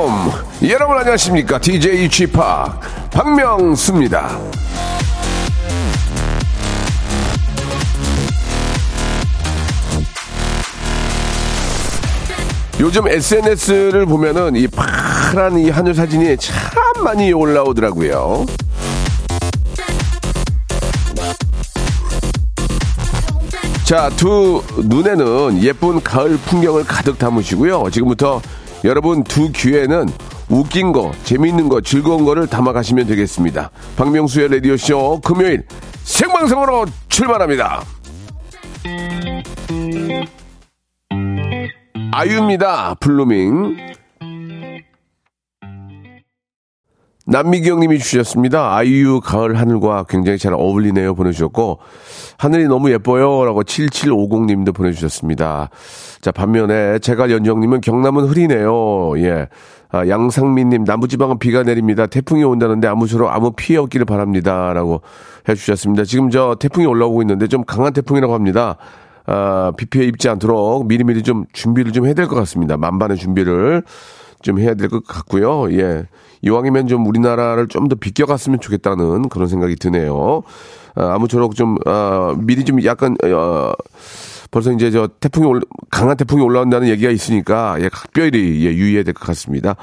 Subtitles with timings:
[0.00, 2.26] Wake up 여러분 안녕하십니까 DJ p
[3.10, 4.38] 박명수입니다.
[12.80, 18.46] 요즘 SNS를 보면은 이 파란 이 하늘 사진이 참 많이 올라오더라고요.
[23.84, 27.90] 자, 두 눈에는 예쁜 가을 풍경을 가득 담으시고요.
[27.90, 28.40] 지금부터
[28.84, 30.08] 여러분 두 귀에는
[30.48, 33.70] 웃긴 거, 재미있는 거, 즐거운 거를 담아가시면 되겠습니다.
[33.96, 35.64] 박명수의 라디오쇼 금요일
[36.02, 37.82] 생방송으로 출발합니다.
[42.12, 42.94] 아이유입니다.
[42.94, 43.89] Blueming.
[47.30, 48.74] 남미경 님이 주셨습니다.
[48.74, 51.78] 아이유 가을 하늘과 굉장히 잘 어울리네요 보내주셨고
[52.38, 55.70] 하늘이 너무 예뻐요 라고 7750 님도 보내주셨습니다.
[56.20, 59.12] 자 반면에 제갈 연정 님은 경남은 흐리네요.
[59.18, 59.48] 예.
[59.92, 62.06] 아, 양상민 님 남부지방은 비가 내립니다.
[62.06, 64.72] 태풍이 온다는데 아무쪼록 아무 피해 없기를 바랍니다.
[64.72, 65.02] 라고
[65.48, 66.04] 해주셨습니다.
[66.04, 68.76] 지금 저 태풍이 올라오고 있는데 좀 강한 태풍이라고 합니다.
[69.26, 72.76] 아, 비 피해 입지 않도록 미리미리 좀 준비를 좀 해야 될 것 같습니다.
[72.76, 73.84] 만반의 준비를
[74.42, 75.72] 좀 해야 될 것 같고요.
[75.72, 76.06] 예.
[76.42, 80.42] 이왕이면 좀 우리나라를 좀 더 비껴갔으면 좋겠다는 그런 생각이 드네요.
[80.94, 83.72] 아, 아무쪼록 좀, 아, 미리 좀 약간, 어,
[84.52, 85.60] 벌써 이제 저 태풍이 올,
[85.90, 89.76] 강한 태풍이 올라온다는 얘기가 있으니까, 예, 각별히, 예, 유의해야 될 것 같습니다.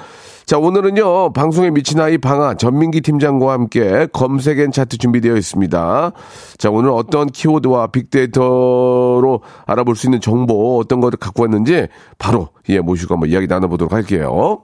[0.45, 6.11] 자, 오늘은요, 방송에 미친 아이 방아 전민기 팀장과 함께 검색앤 차트 준비되어 있습니다.
[6.57, 12.79] 자, 오늘 어떤 키워드와 빅데이터로 알아볼 수 있는 정보, 어떤 것을 갖고 왔는지 바로, 예,
[12.79, 14.63] 모시고 한번 이야기 나눠보도록 할게요.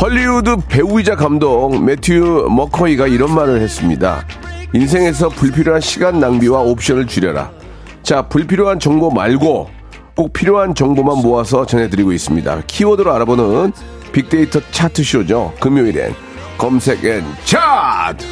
[0.00, 4.24] 헐리우드 배우이자 감독 매튜 매커너히가 이런 말을 했습니다.
[4.72, 7.50] 인생에서 불필요한 시간 낭비와 옵션을 줄여라.
[8.02, 9.70] 자, 불필요한 정보 말고
[10.16, 12.62] 꼭 필요한 정보만 모아서 전해드리고 있습니다.
[12.66, 13.72] 키워드로 알아보는
[14.12, 15.54] 빅데이터 차트쇼죠.
[15.60, 16.14] 금요일엔
[16.58, 18.26] 검색 and 차트!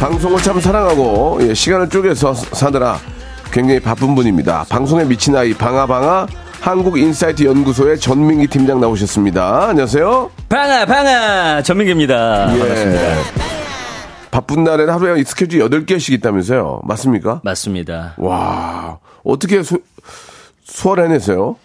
[0.00, 2.98] 방송을 참 사랑하고 예, 시간을 쪼개서 사느라
[3.52, 4.64] 굉장히 바쁜 분입니다.
[4.70, 6.26] 방송에 미친 아이 방아방아
[6.60, 9.68] 한국인사이트 연구소의 전민기 팀장 나오셨습니다.
[9.68, 10.30] 안녕하세요.
[10.48, 12.54] 방아 방아 전민기입니다.
[12.54, 12.58] 예.
[12.58, 13.02] 반갑습니다.
[14.30, 16.80] 바쁜 날에는 하루에 스케줄 8개씩 있다면서요.
[16.84, 17.42] 맞습니까?
[17.44, 18.14] 맞습니다.
[18.16, 19.76] 와, 어떻게 소,
[20.64, 21.56] 소화해내세요?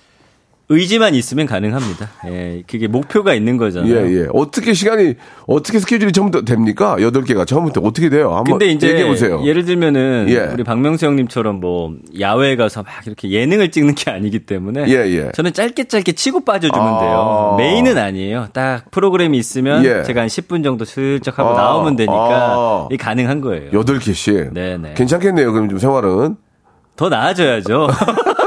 [0.70, 2.10] 의지만 있으면 가능합니다.
[2.28, 3.96] 예, 그게 목표가 있는 거잖아요.
[3.96, 4.28] 예, 예.
[4.34, 6.98] 어떻게 시간이, 어떻게 스케줄이 처음부터 됩니까?
[7.00, 8.36] 8개가 처음부터 어떻게 돼요?
[8.36, 9.42] 한번 근데 이제 얘기해 보세요.
[9.46, 10.40] 예를 들면은 예.
[10.52, 15.32] 우리 박명수 형님처럼 뭐 야외에 가서 막 이렇게 예능을 찍는 게 아니기 때문에 예, 예.
[15.34, 17.00] 저는 짧게 짧게 치고 빠져주면 아.
[17.00, 17.56] 돼요.
[17.58, 18.48] 메인은 아니에요.
[18.52, 20.04] 딱 프로그램이 있으면 예.
[20.04, 21.62] 제가 한 10분 정도 슬쩍 하고 아.
[21.62, 22.88] 나오면 되니까 아.
[22.92, 23.72] 이게 가능한 거예요.
[23.72, 24.52] 8개씩.
[24.54, 24.94] 네 네.
[24.96, 26.36] 괜찮겠네요, 그럼 좀 생활은.
[26.98, 27.88] 더 나아져야죠.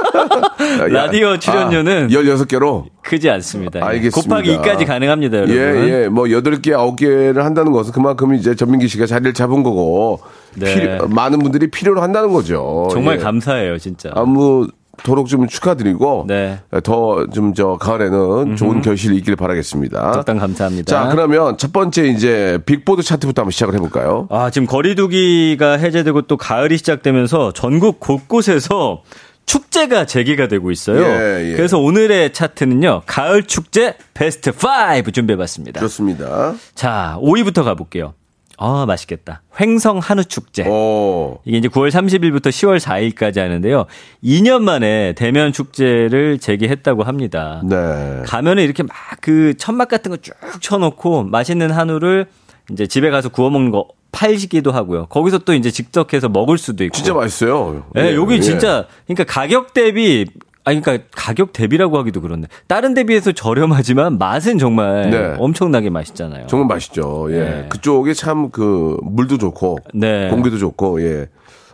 [0.91, 2.85] 라디오 출연료는 아, 16개로?
[3.03, 3.81] 크지 않습니다.
[3.81, 3.85] 예.
[3.85, 4.37] 알겠습니다.
[4.37, 5.57] 곱하기 2까지 가능합니다, 여러분.
[5.57, 6.09] 예, 예.
[6.09, 10.21] 뭐, 8개, 9개를 한다는 것은 그만큼 이제 전민기 씨가 자리를 잡은 거고,
[10.55, 10.75] 네.
[10.75, 12.89] 필요- 많은 분들이 필요로 한다는 거죠.
[12.93, 13.23] 정말 예.
[13.23, 14.11] 감사해요, 진짜.
[14.15, 16.61] 아무토록 좀 축하드리고, 네.
[16.83, 20.13] 더좀 저 가을에는 좋은 결실이 있길 바라겠습니다.
[20.13, 20.91] 적당 감사합니다.
[21.05, 24.29] 자, 그러면 첫 번째 이제 빅보드 차트부터 한번 시작을 해볼까요?
[24.31, 29.03] 아, 지금 거리두기가 해제되고 또 가을이 시작되면서 전국 곳곳에서
[29.47, 31.03] 축제가 재개가 되고 있어요.
[31.03, 31.57] 예, 예.
[31.57, 33.03] 그래서 오늘의 차트는요.
[33.07, 35.81] 가을 축제 베스트 5 준비해 봤습니다.
[35.81, 36.55] 좋습니다.
[36.75, 38.15] 자, 5위부터 가 볼게요.
[38.63, 39.41] 아, 맛있겠다.
[39.59, 40.69] 횡성 한우 축제.
[40.69, 43.87] 오, 이게 이제 9월 30일부터 10월 4일까지 하는데요.
[44.23, 47.63] 2년 만에 대면 축제를 재개했다고 합니다.
[47.65, 48.23] 네.
[48.27, 52.27] 가면은 이렇게 막 그 천막 같은 거 쭉 쳐놓고 맛있는 한우를
[52.71, 55.07] 이제 집에 가서 구워 먹는 거 팔기도 하고요.
[55.07, 56.97] 거기서 또 이제 직접해서 먹을 수도 있고.
[56.97, 57.85] 진짜 맛있어요.
[57.97, 58.41] 예, 여기 예.
[58.41, 60.27] 진짜 그러니까 가격 대비
[60.65, 62.47] 아, 그러니까 가격 대비라고 하기도 그렇네.
[62.67, 65.35] 다른 대비해서 저렴하지만 맛은 정말 네.
[65.39, 66.47] 엄청나게 맛있잖아요.
[66.49, 67.29] 정말 맛있죠.
[67.31, 67.39] 예.
[67.39, 67.67] 네.
[67.71, 70.29] 그쪽에 참그 물도 좋고 네.
[70.29, 71.29] 공기도 좋고 예.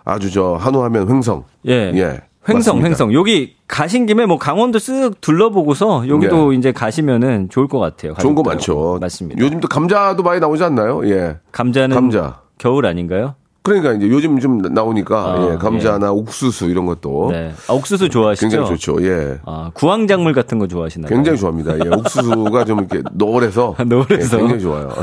[0.04, 1.44] 아주 저 한우 하면 횡성.
[1.66, 1.92] 예.
[1.94, 2.20] 예.
[2.48, 2.88] 횡성, 맞습니다.
[2.88, 3.12] 횡성.
[3.14, 8.14] 여기 가신 김에 뭐 강원도 쓱 둘러보고서 여기도 이제 가시면은 좋을 것 같아요.
[8.14, 8.22] 네.
[8.22, 8.42] 좋은 거.
[8.42, 8.98] 많죠.
[9.00, 9.42] 맞습니다.
[9.42, 11.06] 요즘 또 감자도 많이 나오지 않나요?
[11.08, 11.38] 예.
[11.52, 12.40] 감자는 감자.
[12.58, 13.34] 겨울 아닌가요?
[13.62, 17.52] 그러니까 이제 요즘 좀 나오니까 아, 예, 감자나 옥수수 이런 것도 네.
[17.68, 18.46] 아, 옥수수 좋아하시죠?
[18.48, 19.04] 굉장히 좋죠.
[19.04, 19.38] 예.
[19.44, 21.08] 아, 구황작물 같은 거 좋아하시나요?
[21.08, 21.74] 굉장히 좋아합니다.
[21.84, 21.88] 예.
[21.88, 24.36] 옥수수가 좀 이렇게 노을해서 노을해서.
[24.36, 24.92] 예, 굉장히 좋아요.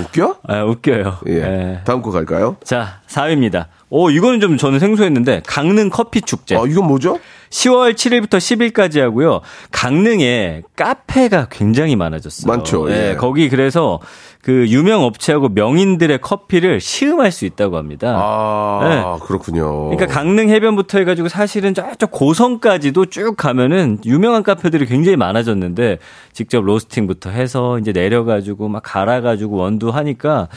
[0.00, 0.36] 웃겨?
[0.48, 1.18] 아, 웃겨요.
[1.28, 1.32] 예.
[1.40, 1.80] 네.
[1.84, 2.56] 다음 거 갈까요?
[2.64, 3.66] 자, 4위입니다.
[3.96, 6.56] 오, 이거는 좀 저는 생소했는데 강릉 커피 축제.
[6.56, 7.20] 아, 이건 뭐죠?
[7.50, 9.40] 10월 7일부터 10일까지 하고요.
[9.70, 12.50] 강릉에 카페가 굉장히 많아졌어요.
[12.50, 13.14] 많죠, 예, 예.
[13.14, 14.00] 거기 그래서
[14.42, 18.16] 그 유명 업체하고 명인들의 커피를 시음할 수 있다고 합니다.
[18.18, 19.90] 아, 그렇군요.
[19.90, 19.96] 네.
[19.96, 25.98] 그러니까 강릉 해변부터 해가지고 사실은 저쪽 고성까지도 쭉 가면은 유명한 카페들이 굉장히 많아졌는데
[26.32, 30.48] 직접 로스팅부터 해서 이제 내려가지고 막 갈아가지고 원두 하니까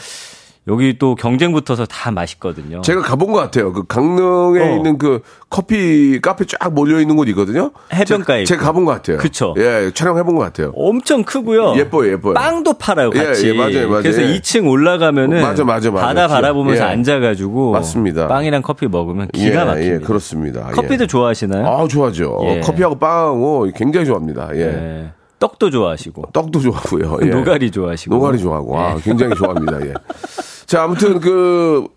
[0.68, 2.82] 여기 또 경쟁 붙어서 다 맛있거든요.
[2.82, 3.72] 제가 가본 것 같아요.
[3.72, 4.76] 그 강릉에 어.
[4.76, 7.72] 있는 그 커피 카페 쫙 몰려 있는 곳 있거든요.
[7.94, 8.68] 해변가에 제가, 제가.
[8.68, 9.18] 가본 것 같아요.
[9.18, 9.54] 그쵸.
[9.58, 10.74] 예, 촬영해 본 것 같아요.
[10.76, 11.76] 엄청 크고요.
[11.78, 12.34] 예뻐요, 예뻐요.
[12.34, 13.48] 빵도 팔아요, 예, 같이.
[13.50, 14.02] 예, 맞아요, 맞아요.
[14.04, 14.38] 그래서 예.
[14.40, 16.06] 2층 올라가면은 맞아, 맞아, 맞아.
[16.08, 16.88] 바다 바라보면서 예.
[16.90, 18.28] 앉아가지고 맞습니다.
[18.28, 19.96] 빵이랑 커피 먹으면 기가 예, 막힙니다.
[19.96, 20.68] 예, 그렇습니다.
[20.72, 21.08] 커피도 예.
[21.08, 21.66] 좋아하시나요?
[21.66, 22.40] 아, 좋아하죠.
[22.44, 22.60] 예.
[22.60, 24.50] 커피하고 빵하고 굉장히 좋아합니다.
[24.56, 24.60] 예.
[24.62, 25.12] 예.
[25.40, 27.20] 떡도 좋아하시고 떡도 좋아하고요.
[27.24, 27.26] 예.
[27.28, 28.80] 노가리 좋아하시고 노가리 좋아하고.
[28.80, 29.02] 아, 예.
[29.02, 29.80] 굉장히 좋아합니다.
[29.86, 29.94] 예.
[30.68, 31.88] 자, 아무튼 그,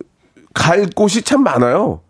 [0.55, 2.01] 갈 곳이 참 많아요.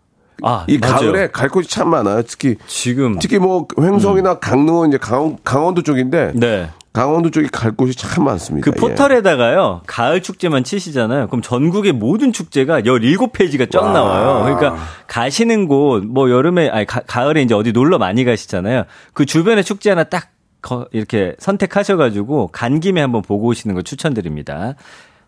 [0.43, 0.95] 아, 이 맞아요.
[0.95, 2.21] 가을에 갈 곳이 참 많아요.
[2.23, 6.69] 특히, 지금 특히 뭐, 횡성이나 강릉은 이제 강원, 강원도 쪽인데, 네.
[6.93, 8.69] 강원도 쪽에 갈 곳이 참 많습니다.
[8.69, 11.27] 그 포털에다가요, 가을 축제만 치시잖아요.
[11.27, 13.93] 그럼 전국의 모든 축제가 17페이지가 쫙 와.
[13.93, 14.43] 나와요.
[14.43, 18.83] 그러니까 가시는 곳, 뭐 여름에, 아니, 가, 가을에 이제 어디 놀러 많이 가시잖아요.
[19.13, 20.29] 그 주변에 축제 하나 딱
[20.61, 24.75] 거- 이렇게 선택하셔가지고 간 김에 한번 보고 오시는 거 추천드립니다.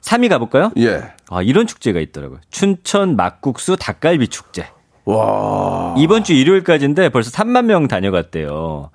[0.03, 0.71] 3위 가볼까요?
[0.77, 0.85] 예.
[0.85, 1.03] 예.
[1.29, 2.39] 아, 이런 축제가 있더라고요.
[2.51, 4.67] 춘천 막국수 닭갈비 축제.
[5.05, 5.95] 와.
[5.97, 8.91] 이번 주 일요일까지인데 벌써 3만 명 다녀갔대요.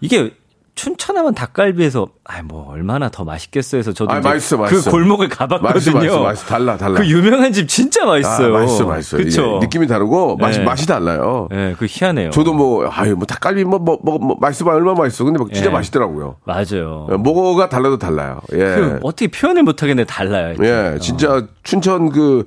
[0.00, 0.32] 이게
[0.78, 4.90] 춘천하면 닭갈비에서 아 뭐 얼마나 더 맛있겠어 해서 저도 아, 이제 맛있어, 그 맛있어.
[4.92, 5.94] 골목을 맛있어, 가봤거든요.
[5.96, 6.46] 맛있어, 맛있어.
[6.46, 7.00] 달라, 달라.
[7.00, 8.56] 그 유명한 집 진짜 맛있어요.
[8.56, 9.16] 아, 맛있어, 맛있어.
[9.16, 9.56] 그쵸?
[9.56, 10.64] 예, 느낌이 다르고, 맛이, 네.
[10.64, 11.48] 맛이 달라요.
[11.52, 12.30] 예, 그 희한해요.
[12.30, 15.24] 저도 뭐, 아유, 뭐, 닭갈비 뭐, 뭐, 뭐, 뭐 맛있어 봐, 얼마 나 맛있어.
[15.24, 15.72] 근데 막 진짜 예.
[15.72, 16.36] 맛있더라고요.
[16.44, 17.08] 맞아요.
[17.10, 18.40] 예, 뭐가 달라도 달라요.
[18.52, 18.58] 예.
[18.58, 20.54] 그 어떻게 표현을 못 하겠네 달라요.
[20.62, 22.44] 예, 진짜 춘천 그,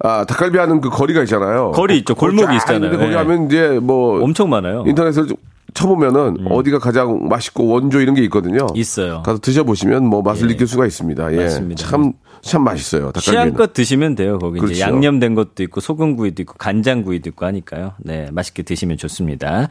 [0.00, 1.70] 아, 닭갈비 하는 그 거리가 있잖아요.
[1.70, 2.16] 거리 있죠.
[2.16, 2.76] 골목이 쫙 있잖아요.
[2.86, 3.16] 있는데 거기 예.
[3.18, 4.82] 하면 이제 뭐, 엄청 많아요.
[4.86, 5.28] 인터넷을
[5.74, 8.66] 쳐보면은 어디가 가장 맛있고 원조 이런 게 있거든요.
[8.74, 9.22] 있어요.
[9.22, 10.52] 가서 드셔보시면 뭐 맛을 예.
[10.52, 11.32] 느낄 수가 있습니다.
[11.32, 11.36] 예.
[11.36, 11.86] 맞습니다.
[11.86, 13.12] 참, 참 맛있어요.
[13.12, 13.22] 닭갈비는.
[13.22, 14.38] 취향껏 드시면 돼요.
[14.38, 14.74] 거기 그렇죠.
[14.74, 17.92] 이제 양념된 것도 있고 소금구이도 있고 간장구이도 있고 하니까요.
[17.98, 19.68] 네, 맛있게 드시면 좋습니다.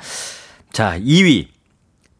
[0.72, 1.48] 자, 2위.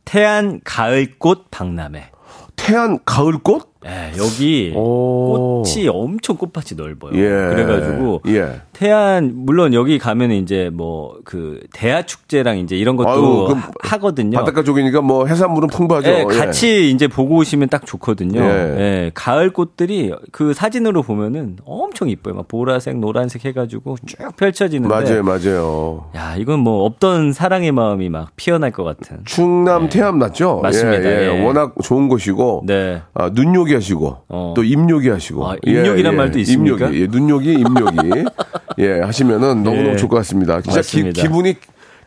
[0.06, 2.12] 태안 가을꽃 박람회.
[2.56, 3.76] 태안 가을꽃?
[3.85, 5.63] 예, 여기 오.
[5.63, 7.12] 꽃이 엄청 꽃밭이 넓어요.
[7.13, 7.53] 예.
[7.53, 8.62] 그래가지고 예.
[8.74, 14.38] 태안 물론 여기 가면 이제 뭐 그 대하 축제랑 이제 이런 것도 아유, 하- 하거든요.
[14.38, 16.09] 바닷가 쪽이니까 뭐 해산물은 풍부하죠.
[16.09, 16.24] 예, 예.
[16.24, 18.39] 같이 이제 보고 오시면 딱 좋거든요.
[18.39, 18.45] 예.
[18.79, 19.12] 예.
[19.13, 22.35] 가을 꽃들이 그 사진으로 보면은 엄청 이뻐요.
[22.35, 24.87] 막 보라색, 노란색 해가지고 쭉 펼쳐지는데.
[24.94, 26.06] 맞아요, 맞아요.
[26.16, 29.18] 야, 이건 뭐 없던 사랑의 마음이 막 피어날 것 같은.
[29.25, 30.56] 충남 태안 맞죠?
[30.63, 30.68] 네.
[30.69, 31.04] 맞습니다.
[31.09, 31.40] 예, 예.
[31.40, 31.45] 예.
[31.45, 32.63] 워낙 좋은 곳이고.
[32.66, 33.01] 네.
[33.13, 34.18] 아, 눈요 기 하시고.
[34.30, 34.54] 어.
[34.56, 35.47] 또 입요기 하시고.
[35.50, 36.88] 아, 입요기란 말도 있습니까?
[36.88, 37.02] 입요기.
[37.02, 38.26] 예, 눈요기, 입요기.
[38.80, 39.95] 예, 하시면은 너무 너무 예.
[39.95, 40.62] 좋을 것 같습니다.
[40.62, 41.21] 진짜 기, 맞습니다.
[41.21, 41.56] 기 분이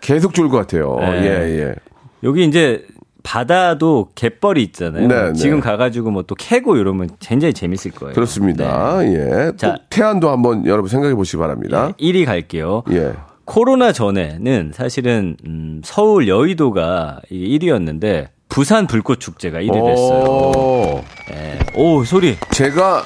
[0.00, 0.96] 계속 좋을 것 같아요.
[1.00, 1.22] 네.
[1.24, 1.74] 예, 예.
[2.22, 2.84] 여기 이제
[3.22, 5.06] 바다도 갯벌이 있잖아요.
[5.08, 5.60] 네, 지금 네.
[5.62, 8.14] 가가지고 뭐 또 캐고 이러면 굉장히 재밌을 거예요.
[8.14, 9.00] 그렇습니다.
[9.04, 9.08] 예.
[9.08, 9.52] 네.
[9.56, 9.72] 자.
[9.74, 11.92] 꼭 태안도 한번 여러분 생각해 보시기 바랍니다.
[11.98, 12.82] 네, 1위 갈게요.
[12.92, 13.12] 예.
[13.44, 20.24] 코로나 전에는 사실은 음, 서울 여의도가 1위였는데 부산 불꽃 축제가 1위 됐어요.
[20.28, 21.04] 오.
[21.32, 21.58] 예.
[21.76, 22.36] 오 소리.
[22.50, 23.04] 제가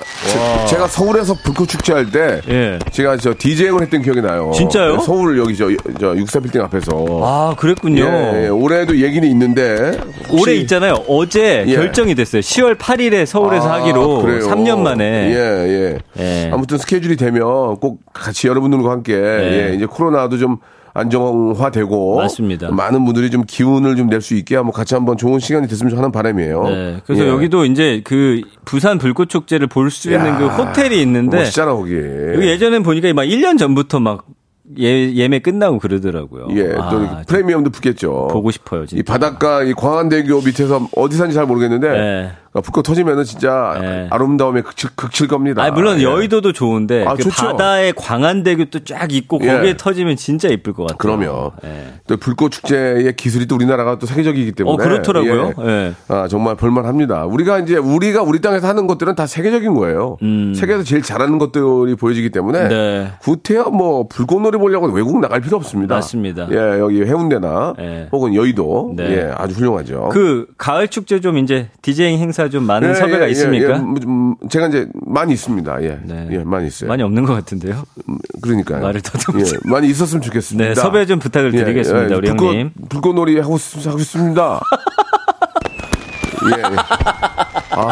[0.67, 2.79] 제, 가 서울에서 불꽃 축제 할때 예.
[2.91, 4.51] 제가 저 디제잉을 했던 기억이 나요.
[4.55, 4.97] 진짜요?
[4.97, 5.69] 네, 서울 여기 저,
[6.01, 7.05] 저 육사 빌딩 앞에서.
[7.23, 8.05] 아 그랬군요.
[8.05, 8.49] 예, 예.
[8.49, 10.95] 올해도 얘기는 있는데 올해 있잖아요.
[11.07, 11.75] 어제 예.
[11.75, 12.41] 결정이 됐어요.
[12.41, 14.49] 10월 8일에 서울에서 아, 하기로 그래요?
[14.49, 15.05] 3년 만에.
[15.05, 15.99] 예, 예.
[16.19, 16.51] 예.
[16.51, 17.43] 아무튼 스케줄이 되면
[17.77, 20.57] 꼭 같이 여러분들과 함께 예, 이제 코로나도 좀
[20.95, 22.71] 안정화되고 맞습니다.
[22.71, 26.13] 많은 분들이 좀 기운을 좀 낼 수 있게 한번 같이 한번 좋은 시간이 됐으면 하는
[26.13, 26.63] 바람이에요.
[26.69, 27.29] 네, 그래서 예.
[27.29, 31.95] 여기도 이제 그 부산 불꽃 축제를 볼 수 있는 야, 그 호텔이 있는데 멋있잖아 거기.
[31.97, 34.25] 여기 예전엔 보니까 막 1년 전부터 막
[34.79, 36.47] 예, 예매 끝나고 그러더라고요.
[36.53, 38.29] 예, 아, 또 이렇게 프리미엄도 붙겠죠.
[38.31, 39.01] 보고 싶어요, 진짜.
[39.01, 42.31] 이 바닷가 이 광안대교 밑에서 어디 산지 잘 모르겠는데 네.
[42.57, 44.07] 아, 불꽃 터지면은 진짜 네.
[44.11, 45.65] 아름다움에 극칠, 극칠 겁니다.
[45.65, 46.05] 아, 물론 예.
[46.05, 47.29] 여의도도 좋은데 아, 그.
[47.29, 49.49] 바다에 광안대교도 쫙 있고 예.
[49.49, 50.99] 거기에 터지면 진짜 이쁠 것 같아요.
[50.99, 51.95] 그러면 예.
[52.07, 55.53] 또 불꽃 축제의 기술이 또 우리나라가 또 세계적이기 때문에 어, 그렇더라고요.
[55.67, 55.95] 예.
[56.07, 57.25] 아 정말 볼만합니다.
[57.25, 60.17] 우리가 이제 우리가 우리 땅에서 하는 것들은 다 세계적인 거예요.
[60.55, 62.69] 세계에서 제일 잘하는 것들이 보여지기 때문에 음.
[62.69, 63.13] 네.
[63.21, 65.97] 구태여 뭐 불꽃놀이 보려고 외국 나갈 필요 없습니다.
[65.97, 66.49] 맞습니다.
[66.53, 68.09] 예 여기 해운대나 예.
[68.13, 69.11] 혹은 여의도 네.
[69.11, 70.11] 예 아주 훌륭하죠.
[70.13, 73.69] 그 가을 축제 좀 이제 디제잉 행사 좀 많은 예, 섭외가 예, 있습니까?
[73.69, 73.77] 예, 예.
[74.07, 75.83] 음, 제가 이제 많이 있습니다.
[75.83, 76.29] 예, 네.
[76.33, 76.89] 예 많이 있어요.
[76.89, 77.83] 많이 없는 것 같은데요.
[78.43, 78.81] 그러니까요.
[78.83, 79.57] 말을 더듬죠.
[79.57, 80.69] 예, 많이 있었으면 좋겠습니다.
[80.69, 82.71] 네, 섭외 좀 부탁을 드리겠습니다, 우리 불꽃, 형님.
[82.89, 84.61] 불꽃놀이 하고, 싶- 하고 싶습니다.
[86.47, 86.51] 예.
[86.61, 86.77] 예.
[87.77, 87.91] 아,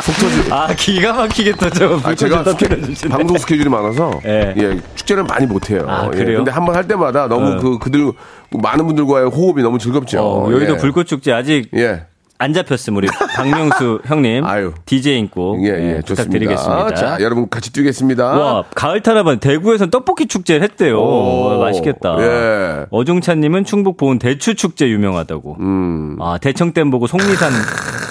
[0.00, 0.52] 속 터지.
[0.52, 2.68] 아 기가 막히게 또 저 아, 제가 스케,
[3.08, 4.54] 방송 스케줄이 많아서 예.
[4.56, 5.84] 예, 축제를 많이 못 해요.
[5.88, 6.38] 아, 예, 그래요?
[6.38, 7.58] 근데 한 번 할 때마다 너무 어.
[7.58, 8.12] 그 그들
[8.52, 10.20] 많은 분들과의 호흡이 너무 즐겁죠.
[10.20, 10.76] 어, 여의도 예.
[10.78, 12.06] 불꽃 축제 아직 예.
[12.38, 14.72] 안 잡혔음 우리 박명수 형님 아유.
[14.84, 16.04] 디제잉 꼭 예, 예, 예, 좋습니다.
[16.24, 16.94] 부탁드리겠습니다.
[16.94, 18.24] 자, 여러분 같이 뛰겠습니다.
[18.24, 21.00] 와 가을 타나반 대구에선 떡볶이 축제를 했대요.
[21.00, 22.16] 오, 맛있겠다.
[22.20, 22.86] 예.
[22.90, 25.56] 어종찬 님은 충북 보은 대추 축제 유명하다고.
[25.60, 26.16] 음.
[26.20, 27.52] 아 대청댐 보고 속리산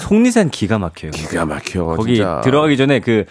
[0.00, 1.10] 속리산 기가 막혀요.
[1.10, 1.84] 기가 막혀.
[1.84, 2.40] 거기 진짜.
[2.42, 3.24] 들어가기 전에 그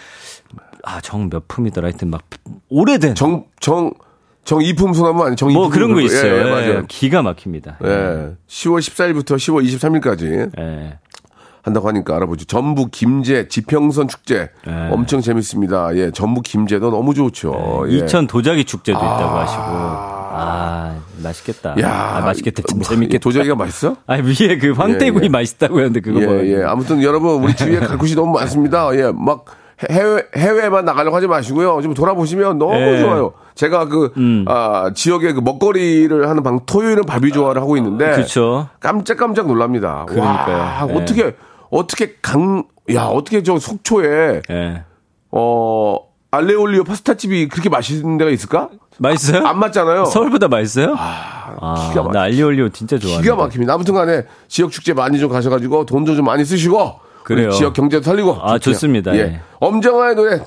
[0.84, 2.24] 아 정 몇 품이더라 하여튼 막
[2.70, 3.94] 오래된 정, 정,
[4.44, 6.34] 정이품 소나무 아니 정이품 뭐 그런 거 있어요.
[6.34, 6.86] 예, 예, 예, 맞아요.
[6.88, 7.78] 기가 막힙니다.
[7.84, 7.88] 예.
[8.48, 10.98] 10월 14일부터 10월 23일까지 예.
[11.64, 12.46] 한다고 하니까 알아보죠.
[12.46, 14.90] 전북 김제 지평선 축제 예.
[14.92, 15.96] 엄청 재밌습니다.
[15.96, 17.86] 예, 전북 김제도 너무 좋죠.
[17.90, 17.98] 예.
[17.98, 21.76] 이천 도자기 축제도 있다고 하시고 아 맛있겠다.
[21.82, 22.64] 야, 아, 맛있겠다.
[22.68, 23.22] 참 뭐, 재밌겠다.
[23.22, 23.96] 도자기가 맛있어?
[24.08, 25.30] 아 위에 그 황태구이 예, 예.
[25.30, 26.64] 맛있다고 했는데 그거 예, 뭐 예.
[26.64, 28.90] 아무튼 여러분 우리 주위에 갈 곳이 너무 많습니다.
[28.96, 29.46] 예, 막
[29.90, 31.82] 해외 해외만 나가려고 하지 마시고요.
[31.82, 33.00] 좀 돌아보시면 너무 예.
[33.00, 33.34] 좋아요.
[33.56, 34.46] 제가 그 음.
[34.48, 38.68] 아, 지역에 그 먹거리를 하는 방 토요일은 바비조아를 하고 있는데 그렇죠.
[38.80, 40.06] 깜짝깜짝 놀랍니다.
[40.08, 40.58] 그러니까요.
[40.58, 40.94] 와, 예.
[40.96, 41.36] 어떻게
[41.70, 44.84] 어떻게 강 야, 어떻게 저 속초에 예.
[45.32, 45.98] 어
[46.32, 48.70] 알레올리오 파스타집이 그렇게 맛있는 데가 있을까?
[49.00, 49.46] 맛있어요?
[49.46, 50.06] 안 맞잖아요.
[50.06, 50.96] 서울보다 맛있어요?
[50.98, 52.14] 아, 기가 막혀.
[52.14, 53.24] 나 알리올리오 진짜 좋아하는데.
[53.24, 53.74] 기가 막힙니다.
[53.74, 57.52] 아무튼 간에 지역 축제 많이 좀 가셔가지고 돈도 좀 많이 쓰시고 그래요.
[57.52, 58.74] 지역 경제도 살리고 아, 좋게요.
[58.74, 59.16] 좋습니다.
[59.16, 59.20] 예.
[59.20, 59.42] 예.
[59.60, 60.40] 엄정화의 노래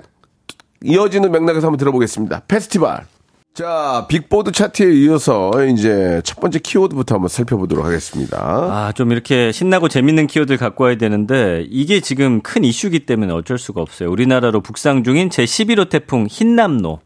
[0.82, 2.42] 이어지는 맥락에서 한번 들어보겠습니다.
[2.46, 3.06] 페스티벌.
[3.54, 8.36] 자, 빅보드 차트에 이어서 이제 첫 번째 키워드부터 한번 살펴보도록 하겠습니다.
[8.36, 13.56] 아, 좀 이렇게 신나고 재밌는 키워드를 갖고 와야 되는데 이게 지금 큰 이슈기 때문에 어쩔
[13.56, 14.10] 수가 없어요.
[14.10, 16.98] 우리나라로 북상 중인 제11호 태풍 힌남노.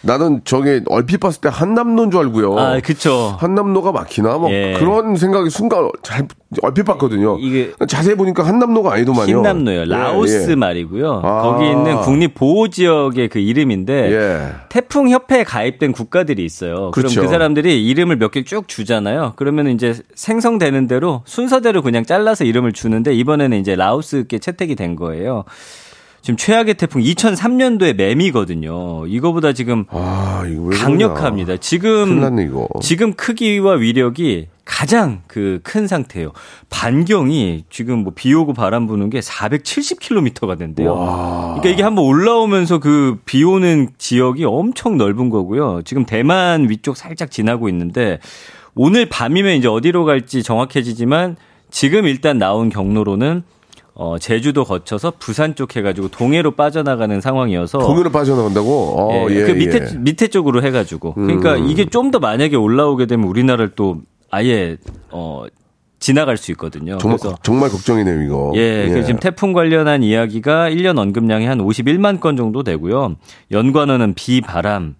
[0.00, 2.56] 나는 저게 얼핏 봤을 때 한남로인 줄 알고요.
[2.58, 3.36] 아, 그쵸.
[3.40, 4.76] 한남로가 막히나 뭐 예.
[4.78, 6.26] 그런 생각이 순간 잘
[6.62, 7.36] 얼핏 봤거든요.
[7.40, 9.26] 이게- 자세히 보니까 한남로가 아니더만요.
[9.38, 9.80] 힌남노요.
[9.80, 10.54] 예, 라오스 예.
[10.54, 11.20] 말이고요.
[11.24, 11.42] 아.
[11.42, 14.52] 거기 있는 국립 보호 지역의 그 이름인데 예.
[14.68, 16.74] 태풍 협회에 가입된 국가들이 있어요.
[16.74, 17.20] 그럼 그렇죠.
[17.22, 19.32] 그 사람들이 이름을 몇 개 쭉 주잖아요.
[19.36, 25.44] 그러면 이제 생성되는 대로 순서대로 그냥 잘라서 이름을 주는데 이번에는 이제 라오스께 채택이 된 거예요.
[26.28, 29.06] 지금 최악의 태풍 2003년도에 매미거든요.
[29.06, 30.68] 이거보다 지금 아, 이거.
[30.76, 31.56] 강력합니다.
[31.56, 32.50] 지금 났네.
[32.82, 36.32] 지금 크기와 위력이 가장 그 큰 상태예요.
[36.68, 40.92] 반경이 지금 뭐 비 오고 바람 부는 게 470km가 된대요.
[41.62, 45.80] 그러니까 이게 한번 올라오면서 그 비 오는 지역이 엄청 넓은 거고요.
[45.86, 48.18] 지금 대만 위쪽 살짝 지나고 있는데
[48.74, 51.36] 오늘 밤이면 이제 어디로 갈지 정확해지지만
[51.70, 53.44] 지금 일단 나온 경로로는
[54.00, 58.70] 어 제주도 거쳐서 부산 쪽 해가지고 동해로 빠져나가는 상황이어서 동해로 빠져나간다고?
[58.96, 59.96] 어, 예, 예, 그 밑에 예.
[59.96, 60.04] 음.
[60.04, 64.76] 밑에 쪽으로 해가지고 그러니까 이게 좀 더 만약에 올라오게 되면 우리나라를 또 아예
[65.10, 65.44] 어
[65.98, 66.96] 지나갈 수 있거든요.
[66.98, 68.52] 정말, 그래서 걱- 정말 걱정이네요, 이거.
[68.54, 73.16] 예, 그 지금 태풍 관련한 이야기가 1년 언급량이 한 51만 건 정도 되고요.
[73.50, 74.94] 연관어는 비, 바람.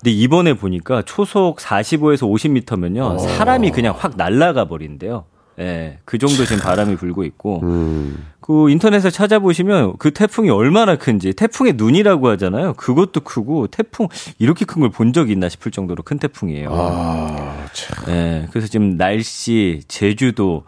[0.00, 3.00] 근데 이번에 보니까 초속 45에서 50m면요.
[3.00, 3.18] 어.
[3.18, 5.24] 사람이 그냥 확 날아가 버린대요.
[5.60, 7.60] 예, 그 정도 지금 바람이 불고 있고.
[7.62, 8.26] 음.
[8.40, 12.74] 그 인터넷에 찾아보시면 그 태풍이 얼마나 큰지 태풍의 눈이라고 하잖아요.
[12.74, 14.08] 그것도 크고 태풍
[14.38, 16.68] 이렇게 큰 걸 본 적이 있나 싶을 정도로 큰 태풍이에요.
[16.70, 18.04] 아, 참.
[18.14, 18.46] 예.
[18.50, 20.64] 그래서 지금 날씨 제주도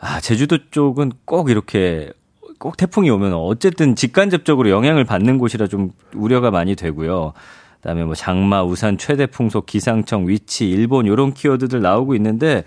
[0.00, 2.12] 아, 제주도 쪽은 꼭 이렇게
[2.58, 7.32] 꼭 태풍이 오면 어쨌든 직간접적으로 영향을 받는 곳이라 좀 우려가 많이 되고요.
[7.80, 12.64] 그다음에 뭐 장마, 우산, 최대 풍속, 기상청, 위치, 일본 요런 키워드들 나오고 있는데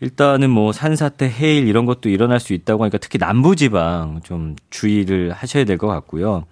[0.00, 5.64] 일단은 뭐 산사태, 해일 이런 것도 일어날 수 있다고 하니까 특히 남부지방 좀 주의를 하셔야
[5.64, 6.44] 될 것 같고요.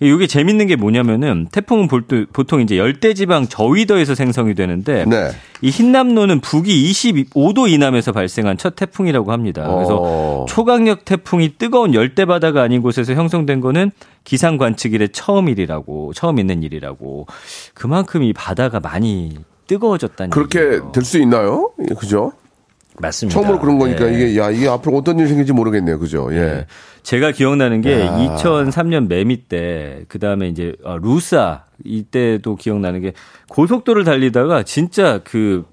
[0.00, 1.86] 이게 재밌는 게 뭐냐면은 태풍은
[2.32, 5.30] 보통 이제 열대지방 저위도에서 생성이 되는데 네.
[5.60, 9.62] 이 흰남노는 북위 25도 이남에서 발생한 첫 태풍이라고 합니다.
[9.72, 10.46] 그래서 어.
[10.48, 13.92] 초강력 태풍이 뜨거운 열대 바다가 아닌 곳에서 형성된 거는
[14.24, 17.28] 기상 관측 일에 처음 일이라고 처음 있는 일이라고
[17.74, 19.36] 그만큼 이 바다가 많이
[19.68, 20.80] 뜨거워졌다는 그렇게.
[20.92, 21.70] 될 수 있나요?
[21.88, 22.32] 예, 그죠?
[23.00, 23.40] 맞습니다.
[23.40, 24.14] 처음으로 그런 거니까 예.
[24.14, 25.98] 이게 야 이게 앞으로 어떤 일이 생길지 모르겠네요.
[25.98, 26.28] 그죠?
[26.32, 26.66] 예.
[27.02, 28.16] 제가 기억나는 게 야.
[28.16, 33.12] 2003년 매미 때, 그 다음에 이제 어, 루사 이때도 기억나는 게
[33.48, 35.64] 고속도로를 달리다가 진짜 그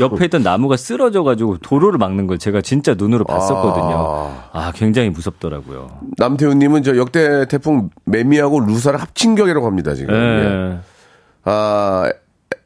[0.00, 4.32] 옆에 있던 나무가 쓰러져 가지고 도로를 막는 걸 제가 진짜 눈으로 봤었거든요.
[4.52, 6.00] 아, 굉장히 무섭더라고요.
[6.18, 10.14] 남태훈 님은 저 역대 태풍 매미하고 루사를 합친 격이라고 합니다 지금.
[10.14, 10.18] 예.
[10.74, 10.78] 예.
[11.44, 12.10] 아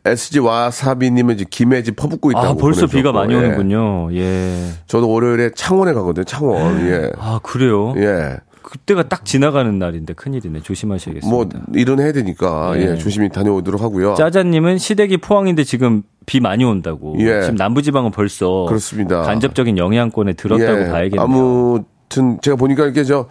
[0.04, 2.46] SG 와사비님은 이제 김해지 퍼붓고 있다고.
[2.46, 3.38] 아, 벌써 보내주셨고, 비가 많이 예.
[3.38, 4.14] 오는군요.
[4.14, 4.68] 예.
[4.86, 6.24] 저도 월요일에 창원에 가거든요.
[6.24, 6.80] 창원.
[6.88, 7.10] 예.
[7.18, 7.92] 아, 그래요?
[7.96, 8.38] 예.
[8.62, 10.60] 그때가 딱 지나가는 날인데 큰일이네.
[10.60, 11.28] 조심하셔야겠습니다.
[11.34, 12.92] 뭐 일은 해야 되니까 예.
[12.92, 14.14] 예, 조심히 다녀오도록 하고요.
[14.14, 17.16] 짜자님은 시댁이 포항인데 지금 비 많이 온다고.
[17.18, 17.40] 예.
[17.42, 19.22] 지금 남부지방은 벌써 그렇습니다.
[19.22, 21.20] 간접적인 영향권에 들었다고 예, 봐야겠네요.
[21.22, 23.28] 아무튼 제가 보니까 이렇게 저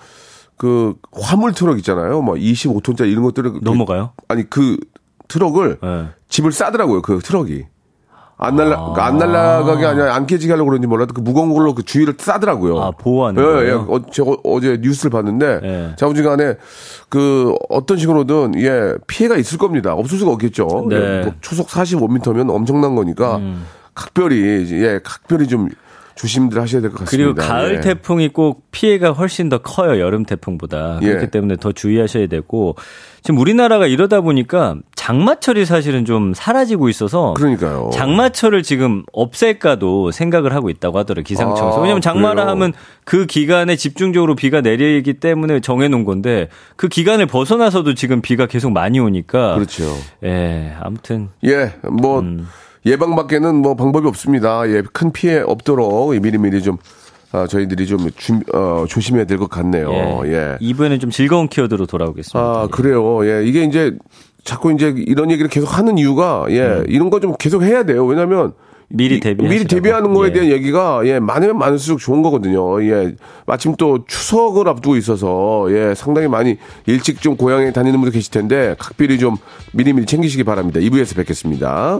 [0.60, 2.22] 그 화물 트럭 있잖아요.
[2.22, 4.12] 뭐 25톤짜리 이런 것들을 그- 넘어가요?
[4.28, 4.76] 아니 그
[5.30, 6.08] 트럭을 예.
[6.28, 7.02] 집을 싸더라고요.
[7.02, 7.66] 그 트럭이.
[8.42, 11.84] 안 날라 그러니까 안 날라가게 아니라 안 깨지게 하려고 그런지 몰라도 그 무거운 걸로 그
[11.84, 12.80] 주위를 싸더라고요.
[12.80, 13.88] 아, 보호하는 예, 거예요?
[13.90, 13.94] 예.
[13.94, 15.96] 어, 제가 어제 뉴스를 봤는데 예.
[15.98, 16.56] 자부지간에
[17.10, 19.94] 그 어떤 식으로든 예 피해가 있을 겁니다.
[19.94, 20.88] 없을 수가 없겠죠.
[20.90, 20.96] 네.
[20.96, 23.66] 예, 뭐 초속 45m면 엄청난 거니까 음.
[23.94, 25.68] 각별히 예 각별히 좀
[26.16, 27.54] 조심들 하셔야 될것 그리고 같습니다.
[27.54, 27.80] 가을 예.
[27.82, 30.00] 태풍이 꼭 피해가 훨씬 더 커요.
[30.00, 31.00] 여름 태풍보다.
[31.02, 31.08] 예.
[31.08, 32.78] 그렇기 때문에 더 주의하셔야 되고
[33.22, 37.90] 지금 우리나라가 이러다 보니까 장마철이 사실은 좀 사라지고 있어서 그러니까요.
[37.94, 41.24] 장마철을 지금 없앨까도 생각을 하고 있다고 하더라고요.
[41.24, 41.78] 기상청에서.
[41.78, 42.50] 아, 왜냐하면 장마라 그래요?
[42.50, 42.74] 하면
[43.04, 48.72] 그 기간에 집중적으로 비가 내리기 때문에 정해 놓은 건데 그 기간을 벗어나서도 지금 비가 계속
[48.72, 49.56] 많이 오니까.
[49.56, 49.84] 그렇죠.
[50.24, 52.48] 예, 아무튼 예, 뭐 음.
[52.86, 54.68] 예방밖에는 뭐 방법이 없습니다.
[54.70, 56.78] 예, 큰 피해 없도록 미리미리 좀
[57.32, 59.92] 아, 저희들이 좀 준, 어, 조심해야 될 것 같네요.
[60.26, 60.32] 예.
[60.32, 60.58] 예.
[60.62, 62.40] 2부에는 좀 즐거운 키워드로 돌아오겠습니다.
[62.40, 62.68] 아, 예.
[62.72, 63.26] 그래요.
[63.26, 63.96] 예, 이게 이제
[64.44, 68.06] 자꾸 이제 이런 얘기를 계속 하는 이유가 예, 이런 거 좀 계속 해야 돼요.
[68.06, 68.52] 왜냐면 음.
[68.92, 69.54] 미리 이- 대비하시라고.
[69.54, 70.34] 미리 대비하는 거에 예.
[70.34, 72.84] 대한 얘기가 예 많으면 많을수록 좋은 거거든요.
[72.84, 73.14] 예
[73.46, 76.58] 마침 또 추석을 앞두고 있어서 예 상당히 많이
[76.88, 79.36] 일찍 좀 고향에 다니는 분들 계실 텐데 각별히 좀
[79.74, 80.80] 미리미리 챙기시기 바랍니다.
[80.80, 82.00] 2부에서 뵙겠습니다.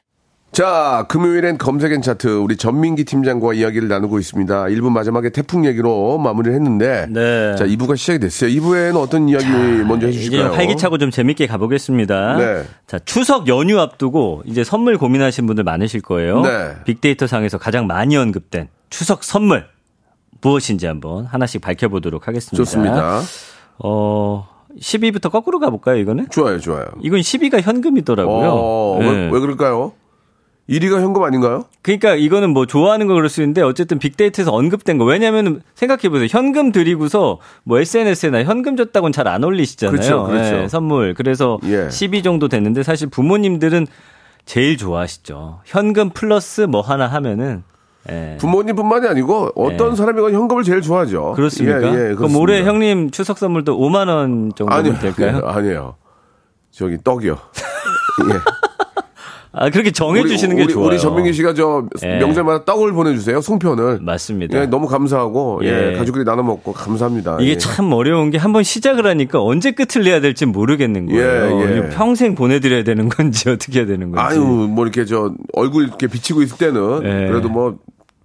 [0.51, 4.65] 자, 금요일엔 검색엔 차트 우리 전민기 팀장과 이야기를 나누고 있습니다.
[4.65, 7.55] 1부 마지막에 태풍 얘기로 마무리를 했는데 네.
[7.55, 8.49] 자, 2부가 시작이 됐어요.
[8.49, 10.51] 2부에는 어떤 이야기 먼저 이제 해주실까요?
[10.51, 12.35] 활기차고 좀 재밌게 가보겠습니다.
[12.35, 12.63] 네.
[12.85, 16.41] 자, 추석 연휴 앞두고 이제 선물 고민하신 분들 많으실 거예요.
[16.41, 16.73] 네.
[16.83, 19.67] 빅데이터 상에서 가장 많이 언급된 추석 선물
[20.41, 22.57] 무엇인지 한번 하나씩 밝혀보도록 하겠습니다.
[22.57, 23.21] 좋습니다.
[23.79, 26.27] 어, 10위부터 거꾸로 가볼까요, 이거는?
[26.29, 26.85] 좋아요, 좋아요.
[27.01, 28.49] 이건 10위가 현금이더라고요.
[28.51, 29.09] 어, 네.
[29.09, 29.93] 왜, 왜 그럴까요?
[30.71, 31.65] 1위가 현금 아닌가요?
[31.81, 35.03] 그러니까 이거는 뭐 좋아하는 거 그럴 수 있는데 어쨌든 빅데이터에서 언급된 거.
[35.03, 36.27] 왜냐하면 생각해보세요.
[36.31, 39.91] 현금 드리고서 뭐 SNS에나 현금 줬다고는 잘 안 올리시잖아요.
[39.91, 40.63] 그렇죠, 그렇죠.
[40.63, 41.13] 예, 선물.
[41.13, 41.87] 그래서 예.
[41.87, 43.85] 10위 정도 됐는데 사실 부모님들은
[44.45, 45.59] 제일 좋아하시죠.
[45.65, 47.63] 현금 플러스 뭐 하나 하면은
[48.09, 48.37] 예.
[48.39, 49.95] 부모님뿐만이 아니고 어떤 네.
[49.95, 51.33] 사람이건 현금을 제일 좋아하죠.
[51.35, 51.81] 그렇습니까?
[51.81, 52.39] 예, 예, 그럼 그렇습니다.
[52.39, 55.41] 올해 형님 추석 선물도 5만 원 아니요, 될까요?
[55.45, 55.95] 아니에요.
[56.71, 57.33] 저기 떡이요.
[58.33, 58.39] 예.
[59.53, 60.87] 아 그렇게 정해 주시는 게 우리, 좋아요.
[60.87, 62.19] 우리 전민기 씨가 저 예.
[62.19, 63.41] 명절마다 떡을 보내주세요.
[63.41, 63.99] 송편을.
[64.01, 64.61] 맞습니다.
[64.61, 65.97] 예, 너무 감사하고 예, 예.
[65.97, 67.37] 가족들이 나눠 먹고 감사합니다.
[67.41, 67.57] 이게 예.
[67.57, 71.61] 참 어려운 게 한번 시작을 하니까 언제 끝을 내야 될지 모르겠는 거예요.
[71.61, 71.89] 예, 예.
[71.89, 74.35] 평생 보내드려야 되는 건지 어떻게 해야 되는 건지.
[74.35, 77.27] 아유 뭐 이렇게 저 얼굴 이렇게 비치고 있을 때는 예.
[77.27, 77.77] 그래도 뭐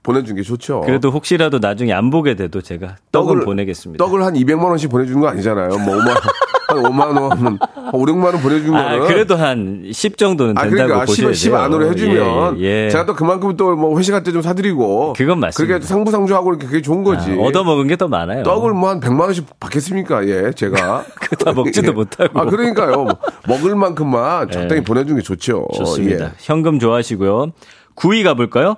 [0.05, 0.83] 보내주는 게 좋죠.
[0.83, 4.05] 그래도 혹시라도 나중에 안 보게 돼도 제가 떡은 보내겠습니다.
[4.05, 5.71] 떡을 한 200만 원씩 보내주는 거 아니잖아요.
[5.79, 6.15] 뭐 5만
[6.69, 7.59] 한 5만 원, 한
[7.93, 9.07] 5, 6만 원 보내주는 아, 거는.
[9.07, 11.59] 그래도 한 10 정도는 아, 된다고 그러니까 10, 보셔야 10 돼요.
[11.61, 12.91] 안으로 해주면 예, 예.
[12.91, 15.67] 제가 또 그만큼 또 뭐 회식할 때 좀 사드리고 그건 맞습니다.
[15.75, 17.31] 그렇게 상부상조하고 이렇게 그게 좋은 거지.
[17.33, 18.43] 아, 얻어먹은 게 더 많아요.
[18.43, 20.27] 떡을 뭐 한 100만 원씩 받겠습니까?
[20.29, 21.05] 예, 제가.
[21.45, 22.39] 다 먹지도 못하고.
[22.39, 23.07] 아, 그러니까요.
[23.49, 25.69] 먹을 만큼만 적당히 보내주는 게 좋죠.
[25.75, 26.25] 좋습니다.
[26.27, 26.31] 예.
[26.39, 27.53] 현금 좋아하시고요.
[27.97, 28.77] 9위 가볼까요?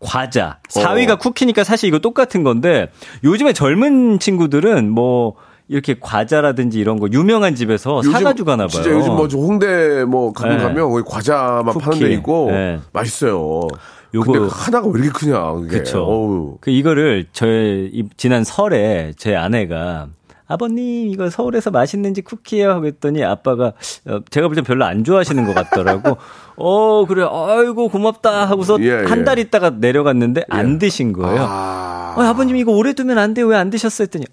[0.00, 0.58] 과자.
[0.70, 1.16] 4위가 어.
[1.16, 2.90] 쿠키니까 사실 이거 똑같은 건데
[3.22, 5.34] 요즘에 젊은 친구들은 뭐
[5.68, 8.68] 이렇게 과자라든지 이런 거 유명한 집에서 사가지고 가나 봐요.
[8.68, 10.62] 진짜 요즘 뭐저 홍대 뭐 가끔 네.
[10.62, 11.84] 가면 거기 과자만 쿠키.
[11.84, 12.78] 파는 데 있고 네.
[12.92, 13.68] 맛있어요.
[14.14, 15.68] 요거- 근데 하나가 왜 이렇게 크냐, 그게.
[15.68, 16.02] 그렇죠.
[16.04, 16.58] 어우.
[16.60, 20.08] 그 이거를 저의 이- 지난 설에 제 아내가
[20.46, 23.72] 아버님 이거 서울에서 맛있는 집 쿠키예요 하고 했더니 아빠가
[24.06, 26.18] 어, 제가 볼 땐 별로 안 좋아하시는 것 같더라고.
[26.56, 29.24] 어 그래 아이고 고맙다 하고서 예, 한 예.
[29.24, 31.46] 달 있다가 내려갔는데 안 드신 거예요.
[31.48, 32.14] 아.
[32.18, 34.26] 어, 아버님 이거 오래 두면 안 돼요 왜 안 드셨어요 했더니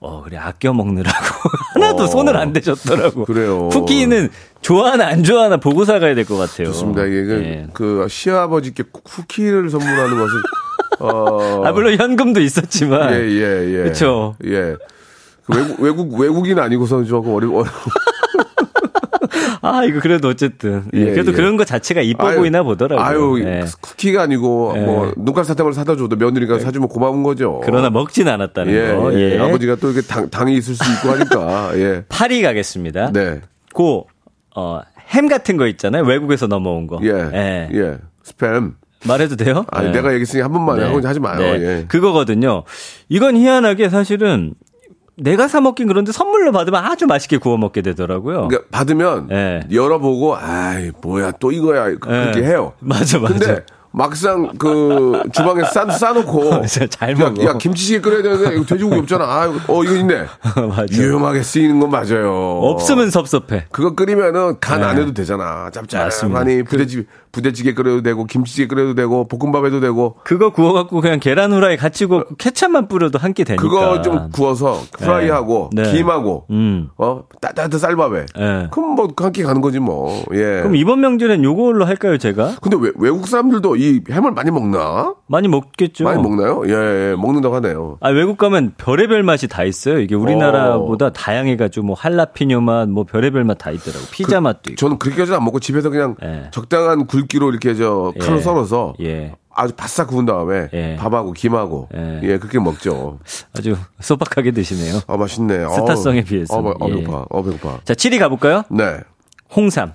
[0.00, 1.16] 어 그래 아껴 먹느라고
[1.74, 2.06] 하나도 어.
[2.06, 3.24] 손을 안 대셨더라고.
[3.24, 3.68] 그래요.
[3.70, 4.28] 쿠키는
[4.62, 6.68] 좋아하나 안 좋아하나 보고 사가야 될 것 같아요.
[6.68, 7.04] 좋습니다.
[7.04, 7.66] 이게 그, 예.
[7.72, 10.34] 그 시아버지께 쿠키를 선물하는 것은
[11.00, 11.62] 어.
[11.64, 13.82] 아 물론 현금도 있었지만 예, 예, 예.
[13.84, 14.36] 그쵸.
[14.44, 14.76] 예.
[15.46, 17.68] 그 외국, 외국, 외국인 아니고서 조금 어려, 어려.
[19.68, 20.84] 아, 이거 그래도 어쨌든.
[20.94, 21.36] 예, 예, 그래도 예.
[21.36, 23.04] 그런 거 자체가 이뻐 아유, 보이나 보더라고요.
[23.06, 23.64] 아유, 예.
[23.80, 24.80] 쿠키가 아니고, 예.
[24.80, 27.60] 뭐, 눈깔 사탕을 사다 줘도 며느리가 사주면 고마운 거죠.
[27.64, 29.14] 그러나 먹진 않았다는 예, 거.
[29.14, 29.34] 예.
[29.34, 29.38] 예.
[29.38, 32.04] 아버지가 또 이렇게 당, 당이 있을 수 있고 하니까, 예.
[32.10, 33.12] 파리 가겠습니다.
[33.12, 33.40] 네.
[33.74, 34.08] 고,
[34.56, 36.04] 어, 햄 같은 거 있잖아요.
[36.04, 37.00] 외국에서 넘어온 거.
[37.02, 37.68] 예.
[37.72, 37.98] 예.
[38.24, 38.74] 스팸.
[39.06, 39.64] 말해도 돼요?
[39.70, 39.92] 아니, 예.
[39.92, 41.38] 내가 얘기했으니 한 번만 하고 하지 마요.
[41.38, 41.60] 네.
[41.60, 41.84] 예.
[41.86, 42.64] 그거거든요.
[43.08, 44.54] 이건 희한하게 사실은
[45.20, 48.48] 내가 사 먹긴 그런데 선물로 받으면 아주 맛있게 구워 먹게 되더라고요.
[48.48, 49.60] 그러니까 받으면 예.
[49.70, 51.96] 열어보고, 아이, 뭐야, 또 이거야.
[51.96, 52.44] 그렇게 예.
[52.46, 52.72] 해요.
[52.80, 53.34] 맞아, 맞아.
[53.34, 57.42] 근데 막상 그 주방에 싸, 싸놓고 잘 야, 먹어.
[57.44, 59.24] 야 김치찌개 끓여야 되는데 이거 돼지고기 없잖아.
[59.24, 60.26] 아, 어 이거 있네.
[60.68, 60.86] 맞아.
[60.92, 62.30] 유용하게 쓰이는 건 맞아요.
[62.62, 63.64] 없으면 섭섭해.
[63.72, 65.02] 그거 끓이면은 간안 네.
[65.02, 65.70] 해도 되잖아.
[65.70, 71.20] 짭짤하니 부대찌개 부대찌개 끓여도 되고 김치찌개 끓여도 되고 볶음밥 해도 되고 그거 구워 갖고 그냥
[71.20, 73.62] 계란 후라이 같이 구워 케찹만 뿌려도 한 끼 되니까.
[73.62, 75.92] 그거 좀 구워서 프라이하고 네.
[75.92, 76.88] 김하고 음.
[76.96, 78.68] 어 따뜻한 쌀밥에 예.
[78.70, 80.24] 그럼 뭐 한 끼 가는 거지 뭐.
[80.32, 80.60] 예.
[80.62, 82.56] 그럼 이번 명절엔 요걸로 할까요, 제가?
[82.62, 85.14] 근데 왜, 외국 사람들도 이 햄을 많이 먹나?
[85.26, 86.04] 많이 먹겠죠.
[86.04, 86.62] 많이 먹나요?
[86.66, 87.98] 예, 예, 먹는다고 하네요.
[88.00, 90.00] 아, 외국 가면 별의별 맛이 다 있어요.
[90.00, 94.04] 이게 우리나라보다 다양해가지고 뭐 할라피뇨 맛, 뭐 별의별 맛 다 있더라고.
[94.12, 94.76] 피자 맛도 있고.
[94.76, 96.48] 저는 그렇게까지는 안 먹고 집에서 그냥 예.
[96.52, 98.40] 적당한 굵기로 이렇게 저 칼로 예.
[98.40, 99.34] 썰어서 예.
[99.54, 100.96] 아주 바싹 구운 다음에 예.
[100.96, 102.20] 밥하고 김하고 예.
[102.22, 103.18] 예, 그렇게 먹죠.
[103.56, 105.00] 아주 소박하게 드시네요.
[105.06, 105.64] 아 맛있네.
[105.64, 105.70] 어.
[105.70, 106.56] 스타성에 비해서.
[106.56, 106.94] 어, 어, 예.
[106.94, 107.26] 배고파.
[107.28, 107.80] 어 배고파.
[107.84, 108.62] 자, 7위 가볼까요?
[108.70, 109.00] 네.
[109.54, 109.92] 홍삼.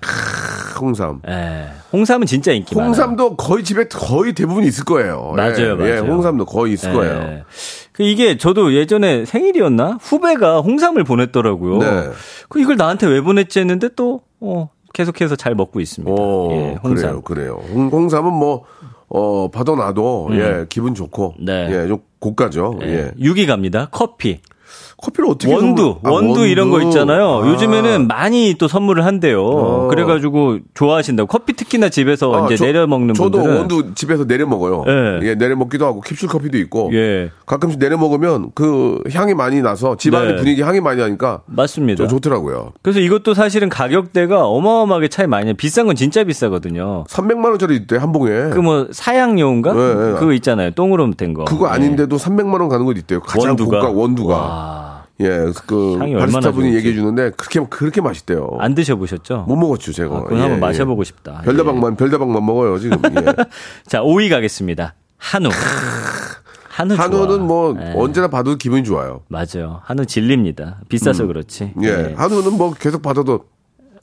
[0.80, 1.20] 홍삼.
[1.28, 1.68] 예.
[1.92, 2.88] 홍삼은 진짜 인기 많아요.
[2.88, 5.32] 홍삼도 거의 집에 거의 대부분 있을 거예요.
[5.36, 6.12] 맞아요, 예, 예, 맞아요.
[6.12, 6.94] 홍삼도 거의 있을 예.
[6.94, 7.42] 거예요.
[7.92, 11.78] 그 이게 저도 예전에 생일이었나 후배가 홍삼을 보냈더라고요.
[11.78, 12.10] 네.
[12.48, 16.10] 그 이걸 나한테 왜 보냈지 했는데 또 어, 계속해서 잘 먹고 있습니다.
[16.10, 17.20] 오, 예, 홍삼.
[17.20, 17.62] 그래요, 그래요.
[17.74, 18.64] 홍, 홍삼은 뭐,
[19.08, 21.44] 어, 받아놔도, 예, 기분 좋고, 음.
[21.44, 21.68] 네.
[21.70, 22.78] 예, 좀 고가죠.
[22.82, 22.86] 예.
[22.86, 23.12] 예.
[23.20, 23.88] 6위 갑니다.
[23.90, 24.40] 커피.
[24.96, 27.42] 커피를 어떻게 원두, 아, 원두 이런 거 있잖아요.
[27.44, 27.48] 아.
[27.50, 29.44] 요즘에는 많이 또 선물을 한대요.
[29.44, 29.88] 어.
[29.88, 31.26] 그래가지고 좋아하신다고.
[31.26, 34.84] 커피 특히나 집에서 아, 이제 저- 내려 먹는 저도 분들은 원두 집에서 내려 먹어요.
[34.86, 35.28] 예.
[35.28, 36.90] 예, 내려 먹기도 하고 캡슐 커피도 있고.
[36.94, 37.30] 예.
[37.46, 40.36] 가끔씩 내려 먹으면 그 향이 많이 나서 집안의 네.
[40.36, 41.98] 분위기 향이 많이 나니까 맞습니다.
[41.98, 42.72] 좀 좋더라고요.
[42.82, 45.54] 그래서 이것도 사실은 가격대가 어마어마하게 차이 많이 나요.
[45.54, 47.04] 비싼 건 진짜 비싸거든요.
[47.08, 48.50] 300만 원짜리 있대 한 봉에.
[48.50, 49.74] 그 뭐 사양용인가?
[49.74, 50.12] 네, 네.
[50.18, 50.70] 그거 있잖아요.
[50.70, 51.44] 똥으로 된 거.
[51.44, 53.20] 그거 아닌데도 300만 원 가는 거 있대요.
[53.20, 53.80] 가장 원두가?
[53.80, 54.34] 고가 원두가.
[54.34, 54.63] 와.
[55.20, 55.28] 예,
[55.66, 56.76] 그 향이 얼마나 바리스타 분이 좋을지.
[56.78, 58.56] 얘기해 주는데 그렇게 그렇게 맛있대요.
[58.58, 59.44] 안 드셔보셨죠?
[59.46, 60.16] 못 먹었죠, 제가.
[60.16, 61.40] 아, 그건 한번 마셔보고 싶다.
[61.44, 62.98] 별다방만 별다방만 먹어요, 지금.
[63.16, 63.44] 예.
[63.86, 64.94] 자, 5위 가겠습니다.
[65.16, 65.50] 한우.
[66.68, 67.04] 한우 좋아.
[67.04, 67.92] 한우는 뭐 예.
[67.96, 69.20] 언제나 봐도 기분이 좋아요.
[69.28, 69.80] 맞아요.
[69.84, 70.80] 한우 진립니다.
[70.88, 71.74] 비싸서 그렇지.
[71.82, 71.86] 예.
[71.86, 72.14] 예.
[72.16, 73.44] 한우는 뭐 계속 받아도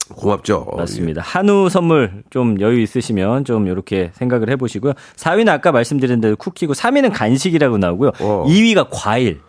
[0.08, 0.66] 고맙죠.
[0.76, 1.20] 맞습니다.
[1.22, 4.94] 한우 선물 좀 여유 있으시면 좀 이렇게 생각을 해보시고요.
[5.16, 8.12] 4위는 아까 말씀드린 대로 쿠키고 3위는 간식이라고 나오고요.
[8.20, 8.44] 어.
[8.48, 9.40] 2위가 과일.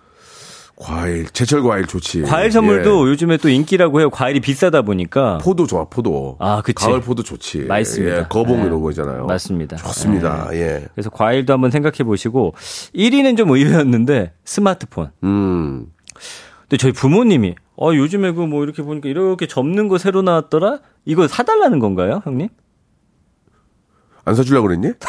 [0.82, 0.86] 예.
[0.86, 2.24] 과일, 제철 과일 좋지.
[2.24, 3.12] 과일 선물도 예.
[3.12, 4.10] 요즘에 또 인기라고 해요.
[4.10, 5.38] 과일이 비싸다 보니까.
[5.40, 6.36] 포도 좋아, 포도.
[6.40, 6.86] 아, 그치.
[6.86, 7.60] 가을 포도 좋지.
[7.66, 8.18] 맛있습니다.
[8.18, 8.66] 예, 거봉 예.
[8.66, 9.26] 이런 거 있잖아요.
[9.28, 9.78] 맞습니다.
[9.78, 10.50] 좋습니다.
[10.54, 10.88] 예.
[10.94, 12.54] 그래서 과일도 한번 생각해 보시고
[12.96, 15.12] 1위는 좀 의외였는데 스마트폰.
[15.24, 15.88] 음.
[16.62, 20.80] 근데 저희 부모님이 어 요즘에 그 뭐 이렇게 보니까 이렇게 접는 거 새로 나왔더라.
[21.06, 22.50] 이거 사달라는 건가요, 형님?
[24.26, 24.94] 안 사주려고 그랬니?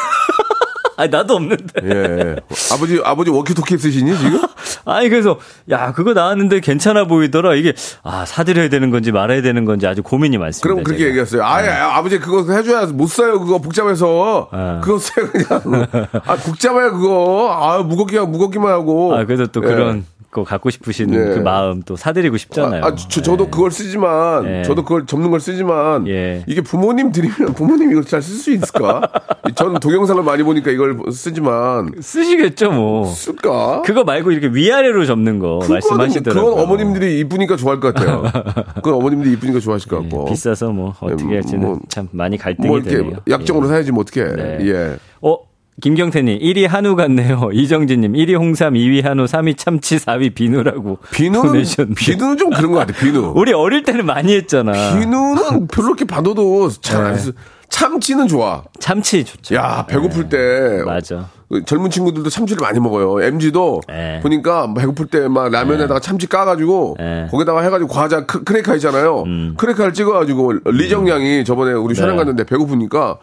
[0.97, 1.65] 아 나도 없는데.
[1.83, 2.35] 예.
[2.71, 4.41] 아버지, 아버지 워키토키 쓰시니, 지금?
[4.85, 7.55] 아니 그래서 야 그거 나왔는데 괜찮아 보이더라.
[7.55, 10.67] 이게 아 사드려야 되는 건지 말아야 되는 건지 아주 고민이 많습니다.
[10.67, 11.09] 그럼 그렇게 제가.
[11.09, 11.43] 얘기했어요.
[11.43, 13.39] 아, 야, 아버지 그거 해줘야 못 사요.
[13.39, 14.49] 그거 복잡해서.
[14.51, 14.79] 아.
[14.83, 15.87] 그거 써요, 그냥.
[16.25, 17.49] 아, 복잡해요, 그거.
[17.51, 19.15] 아, 무겁게, 무겁기만 하고.
[19.15, 19.67] 아 그래서 또 예.
[19.67, 21.17] 그런 거 갖고 싶으신 예.
[21.17, 22.83] 그 마음 또 사드리고 싶잖아요.
[22.83, 23.49] 아, 저, 저도 예.
[23.49, 24.63] 그걸 쓰지만, 예.
[24.63, 26.43] 저도 그걸 접는 걸 쓰지만, 예.
[26.45, 29.01] 이게 부모님 드리면 부모님 이걸 잘 쓸 수 있을까?
[29.55, 33.05] 저는 동영상을 많이 보니까 이걸 쓰지만, 쓰시겠죠 뭐.
[33.07, 33.81] 쓸까?
[33.83, 36.51] 그거 말고 이렇게 위아래로 접는 거 말씀하시더라고요.
[36.55, 38.23] 그건 어머님들이 이쁘니까 좋아할 것 같아요.
[38.75, 40.25] 그건 어머님들이 이쁘니까 좋아하실 것 같고.
[40.27, 43.17] 예, 비싸서 뭐 어떻게 예, 할지는 뭐- 참 많이 갈등이 뭐 되네요.
[43.29, 44.23] 약정으로 사야지 뭐 어떻게.
[44.25, 44.57] 네.
[44.61, 44.95] 예.
[45.21, 45.37] 어
[45.81, 47.49] 김경태님, 1위 한우 같네요.
[47.53, 50.99] 이정진님, 1위 홍삼, 2위 한우, 3위 참치, 4위 비누라고.
[51.11, 51.99] 비누는, 보내주셨는데.
[51.99, 53.33] 비누는 좀 그런 것 같아, 비누.
[53.35, 54.71] 우리 어릴 때는 많이 했잖아.
[54.97, 57.19] 비누는 별로 이렇게 봐도 잘 안 네.
[57.19, 57.33] 쓰.
[57.67, 58.63] 참치는 좋아.
[58.79, 59.55] 참치 좋죠.
[59.55, 60.83] 야, 배고플 때.
[60.85, 61.27] 맞아.
[61.49, 63.21] 그 젊은 친구들도 참치를 많이 먹어요.
[63.21, 64.19] MZ도 네.
[64.21, 67.27] 보니까 배고플 때 막 라면에다가 참치 까가지고 네.
[67.29, 69.23] 거기다가 해가지고 과자 크- 크레카 있잖아요.
[69.25, 69.53] 음.
[69.57, 72.17] 크레카를 찍어가지고 리정량이 저번에 우리 촬영 네.
[72.19, 73.17] 갔는데 배고프니까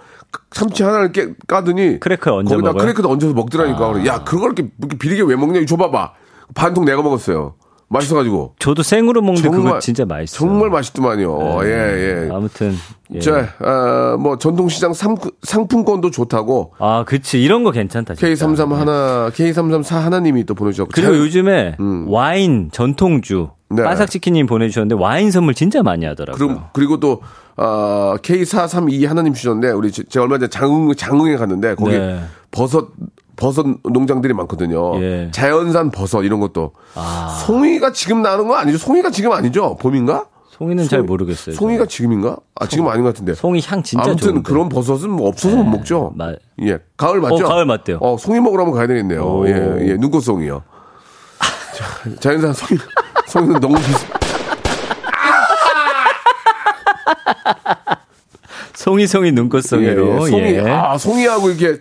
[0.50, 2.80] 참치 하나를 깨, 까더니 크래커 얹어 거기다 먹어요?
[2.80, 2.84] 아.
[2.84, 3.92] 크래커도 얹어서 먹더라니까.
[3.92, 5.58] 그래, 야 그걸 이렇게, 이렇게 비리게 왜 먹냐?
[5.60, 6.12] 이거 줘봐봐.
[6.54, 7.54] 반통 내가 먹었어요.
[7.92, 8.54] 맛있어가지고.
[8.58, 10.38] 저도 생으로 먹는데 그거 정말 진짜 맛있어요.
[10.48, 11.60] 정말 맛있더만요.
[11.64, 12.28] 예 예.
[12.32, 12.74] 아무튼.
[13.14, 13.20] 예.
[13.20, 17.42] 자, 아, 뭐 전통시장 상, 상품권도 좋다고 아, 그치.
[17.42, 18.14] 이런 거 괜찮다.
[18.14, 18.46] 진짜.
[18.46, 20.90] K33 하나, K334 하나님이 또 보내주셨고.
[20.94, 21.76] 그리고 잘- 요즘에
[22.06, 23.76] 와인 전통주 음.
[23.76, 23.82] 네.
[23.82, 26.38] 바삭치킨님 보내주셨는데 와인 선물 진짜 많이 하더라고요.
[26.46, 27.20] 그럼, 그리고 또,
[27.56, 32.20] 아, K432 하나님 주셨는데, 우리 제- 제가 얼마 전에 장흥, 장흥에 갔는데, 거기 네.
[32.50, 32.88] 버섯,
[33.42, 35.02] 버섯 농장들이 많거든요.
[35.02, 35.28] 예.
[35.32, 36.72] 자연산 버섯, 이런 것도.
[36.94, 37.42] 아.
[37.44, 38.78] 송이가 지금 나는 거 아니죠?
[38.78, 39.76] 송이가 지금 아니죠?
[39.80, 40.26] 봄인가?
[40.50, 41.56] 송이는 잘 모르겠어요.
[41.56, 42.36] 송이가 지금인가?
[42.54, 43.34] 아, 지금 아닌 것 같은데.
[43.34, 44.42] 송이 향 진짜 아무튼 좋은데.
[44.42, 46.12] 그런 버섯은 뭐 없어서 못 먹죠.
[46.14, 46.78] 마- 예.
[46.96, 47.44] 가을 맞죠?
[47.44, 47.98] 어, 가을 맞대요.
[48.00, 49.24] 어, 송이 먹으러 한번 가야 되겠네요.
[49.24, 49.48] 오.
[49.48, 49.52] 예,
[49.88, 49.94] 예.
[49.96, 50.62] 눈꽃송이요.
[51.74, 52.78] 자, 자연산 송이,
[53.26, 54.06] 송이는 너무 비싸.
[58.74, 60.26] 송이 송이 눈꽃송이로.
[60.28, 60.60] 송이, 예.
[60.70, 61.80] 아, 송이하고 이렇게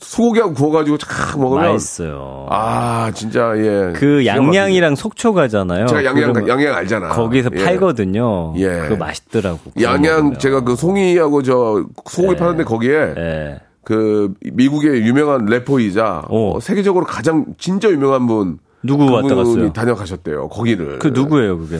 [0.00, 1.72] 소고기하고 구워가지고 쫙 먹으면.
[1.72, 2.46] 맛있어요.
[2.50, 3.92] 아, 진짜, 예.
[3.94, 5.84] 그 양양이랑 속초 가잖아요.
[5.84, 5.96] 막히죠.
[6.02, 7.08] 제가 양양, 양양 알잖아.
[7.08, 7.64] 거기서 예.
[7.64, 8.54] 팔거든요.
[8.56, 8.68] 예.
[8.82, 9.58] 그거 맛있더라고.
[9.80, 10.38] 양양.
[10.38, 13.60] 제가 그 송이하고 저 소고기 파는데 거기에 예.
[13.84, 16.56] 그 미국의 유명한 래퍼이자 오.
[16.56, 19.72] 어, 세계적으로 가장 진짜 유명한 분 누구 왔다 갔어요?
[19.72, 20.48] 다녀가셨대요.
[20.48, 20.98] 거기를.
[20.98, 21.78] 그 누구예요, 그게?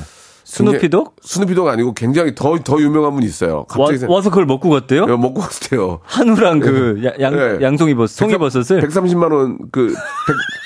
[0.51, 1.17] 스누피독?
[1.23, 3.59] 스누피도가 아니고 굉장히 더 더 유명한 분이 있어요.
[3.59, 5.03] 와, 갑자기 생- 와서 그걸 먹고 갔대요?
[5.03, 6.01] 야, 먹고 갔대요.
[6.05, 7.59] 한우랑 그 야- 양, 예.
[7.63, 9.95] 양송이 버섯, 송이 버섯을 130만 원, 그,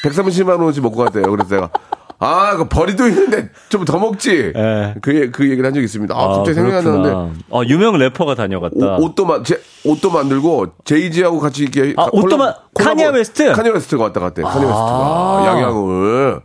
[0.03, 1.25] 100, 130만 원어치 먹고 갔대요.
[1.31, 1.71] 그래서 내가,
[2.19, 4.53] 아, 그 버리도 있는데 좀 더 먹지.
[4.57, 4.95] 예.
[5.03, 6.15] 그, 그 얘기를 한 적이 있습니다.
[6.17, 7.13] 아, 갑자기 생각이 안 그렇구나.
[7.13, 7.41] 나는데.
[7.53, 8.97] 아, 유명 래퍼가 다녀갔다.
[8.97, 11.93] 옷, 도 만, 제, 옷도 만들고, 제이지하고 같이 이렇게.
[11.99, 13.53] 아, 옷도 만- 카니에 웨스트?
[13.53, 14.41] 카니에 웨스트가 왔다 갔대.
[14.43, 15.43] 카니에 웨스트가.
[15.47, 16.41] 양양을.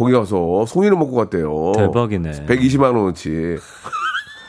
[0.00, 1.72] 거기 가서 송이를 먹고 갔대요.
[1.76, 2.46] 대박이네.
[2.46, 3.58] 120만 원어치.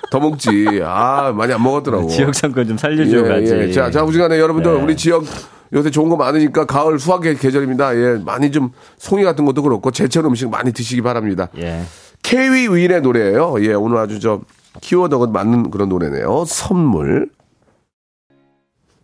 [0.10, 0.80] 더 먹지.
[0.82, 2.08] 아, 많이 안 먹었더라고.
[2.08, 3.54] 지역 상권 좀 살려줘 가지.
[3.54, 3.72] 예, 예.
[3.74, 4.82] 자, 자, 우지간에 여러분들 네.
[4.82, 5.26] 우리 지역
[5.74, 7.98] 요새 좋은 거 많으니까 가을 수확의 계절입니다.
[7.98, 11.50] 예, 많이 좀 송이 같은 것도 그렇고 제철 음식 많이 드시기 바랍니다.
[11.58, 11.82] 예.
[12.24, 13.56] 케이위 윈의 노래예요.
[13.60, 14.40] 예, 오늘 아주 저
[14.80, 16.46] 키워드가 맞는 그런 노래네요.
[16.48, 17.30] 선물.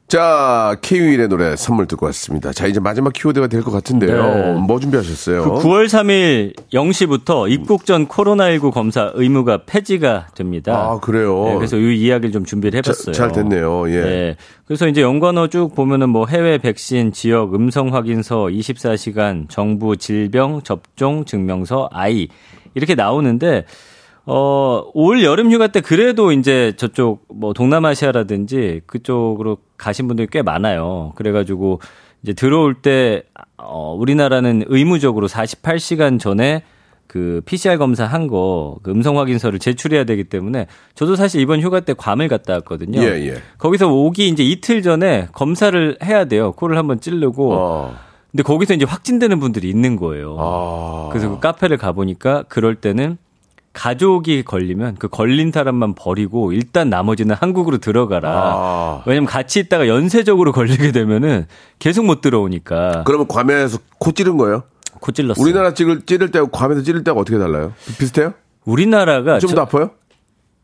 [0.08, 2.54] 자, 케이윌의 노래 선물 듣고 왔습니다.
[2.54, 4.24] 자, 이제 마지막 키워드가 될 것 같은데요.
[4.24, 4.54] 네.
[4.54, 5.44] 뭐 준비하셨어요?
[5.44, 10.74] 그 9월 3일 0시부터 입국 전 코로나19 검사 의무가 폐지가 됩니다.
[10.74, 11.44] 아, 그래요?
[11.50, 13.14] 네, 그래서 이 이야기를 좀 준비를 자, 해봤어요.
[13.14, 13.90] 잘 됐네요.
[13.90, 14.02] 예.
[14.02, 14.36] 네.
[14.66, 21.26] 그래서 이제 연관어 쭉 보면은 뭐 해외 백신 지역 음성 확인서 24시간 정부 질병 접종
[21.26, 22.30] 증명서 I
[22.76, 23.66] 이렇게 나오는데
[24.30, 31.14] 어, 올 여름 휴가 때 그래도 이제 저쪽 뭐 동남아시아라든지 그쪽으로 가신 분들이 꽤 많아요.
[31.16, 31.80] 그래가지고
[32.24, 33.24] 이제 들어올 때,
[33.58, 36.64] 어, 우리나라는 의무적으로 48시간 전에
[37.08, 41.80] 그 PCR 검사 한 거, 그 음성 확인서를 제출해야 되기 때문에 저도 사실 이번 휴가
[41.80, 43.02] 때 괌을 갔다 왔거든요.
[43.02, 43.36] 예, 예.
[43.60, 46.52] 거기서 오기 이제 이틀 전에 검사를 해야 돼요.
[46.52, 47.54] 코를 한번 찌르고.
[47.54, 47.96] 어.
[48.32, 50.36] 근데 거기서 이제 확진되는 분들이 있는 거예요.
[50.38, 51.10] 아.
[51.14, 53.18] 그래서 그 카페를 가보니까 그럴 때는
[53.78, 58.30] 가족이 걸리면 그 걸린 사람만 버리고 일단 나머지는 한국으로 들어가라.
[58.34, 59.04] 아.
[59.06, 61.46] 왜냐면 같이 있다가 연쇄적으로 걸리게 되면은
[61.78, 64.64] 계속 못 들어오니까 그러면 괌에서 코 찌른 거예요?
[65.00, 65.44] 코 찔렀어요.
[65.44, 67.74] 우리나라 찌를, 찌를 때하고 괌에서 찌를 때하고 어떻게 달라요?
[68.00, 68.34] 비슷해요?
[68.66, 69.92] 우리나라가 좀 저- 더 아파요?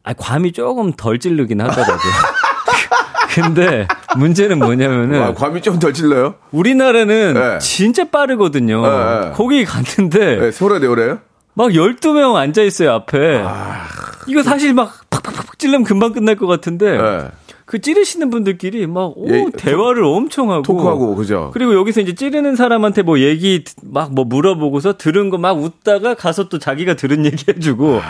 [0.03, 1.95] 아, 괌이 조금 덜 찔르긴 하더라고요.
[3.35, 6.35] 근데 문제는 뭐냐면은 아, 괌이 좀 덜 찔러요?
[6.51, 7.59] 우리나라는 네.
[7.59, 8.81] 진짜 빠르거든요.
[8.81, 8.89] 네,
[9.25, 9.31] 네.
[9.35, 11.19] 거기 갔는데 네, 세월에 내월에요?
[11.55, 13.41] 막 12명 앉아 있어요, 앞에.
[13.45, 13.85] 아.
[14.27, 17.27] 이거 사실 막 팍팍팍 찌르면 금방 끝날 것 같은데 네.
[17.65, 21.51] 그 찌르시는 분들끼리 막 오, 예, 대화를 엄청 하고 토크하고, 그죠?
[21.53, 26.49] 그리고 여기서 이제 찌르는 사람한테 뭐 얘기 막 뭐 물어보고서 들은 거 막 웃다가 가서
[26.49, 28.01] 또 자기가 들은 얘기 해주고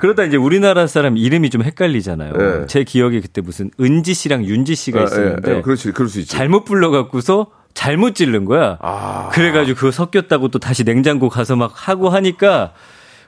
[0.00, 2.32] 그러다 이제 우리나라 사람 이름이 좀 헷갈리잖아요.
[2.32, 2.66] 네.
[2.66, 6.20] 제 기억에 그때 무슨 은지 씨랑 윤지 씨가 아, 있었는데 예, 예, 그렇지, 그럴 수
[6.20, 6.30] 있지.
[6.30, 8.78] 잘못 불러갖고서 잘못 찌른 거야.
[8.80, 9.28] 아.
[9.32, 12.72] 그래가지고 그거 섞였다고 또 다시 냉장고 가서 막 하고 하니까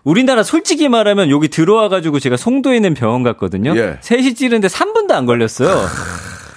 [0.02, 3.76] 우리나라 솔직히 말하면 여기 들어와가지고 제가 송도에 있는 병원 갔거든요.
[3.76, 3.98] 예.
[4.02, 5.86] 3시 찌르는데 3분도 안 걸렸어요.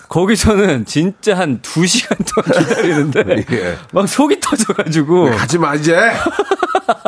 [0.07, 3.77] 거기서는 진짜 한 2시간 동안 기다리는데 예.
[3.91, 5.95] 막 속이 터져가지고 가지 마, 이제!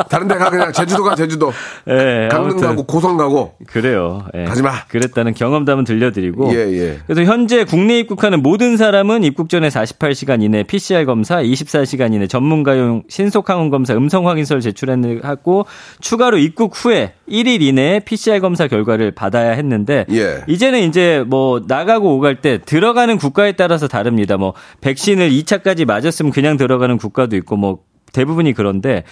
[0.08, 1.52] 다른 데 가, 그냥 제주도 가, 제주도.
[1.88, 3.54] 예, 강릉 가고, 고성 가고.
[3.66, 4.24] 그래요.
[4.34, 4.44] 예.
[4.44, 4.84] 가지 마.
[4.86, 6.54] 그랬다는 경험담은 들려드리고.
[6.54, 6.98] 예, 예.
[7.06, 13.04] 그래서 현재 국내 입국하는 모든 사람은 입국 전에 48시간 이내 PCR 검사, 24시간 이내 전문가용
[13.08, 15.66] 신속 항원 검사 음성 확인서를 제출하고
[16.00, 20.42] 추가로 입국 후에 1일 이내에 PCR 검사 결과를 받아야 했는데 예.
[20.48, 24.36] 이제는 이제 뭐 나가고 오갈 때 들어가는 국가에 따라서 다릅니다.
[24.36, 27.78] 뭐 백신을 2차까지 맞았으면 그냥 들어가는 국가도 있고 뭐
[28.12, 29.04] 대부분이 그런데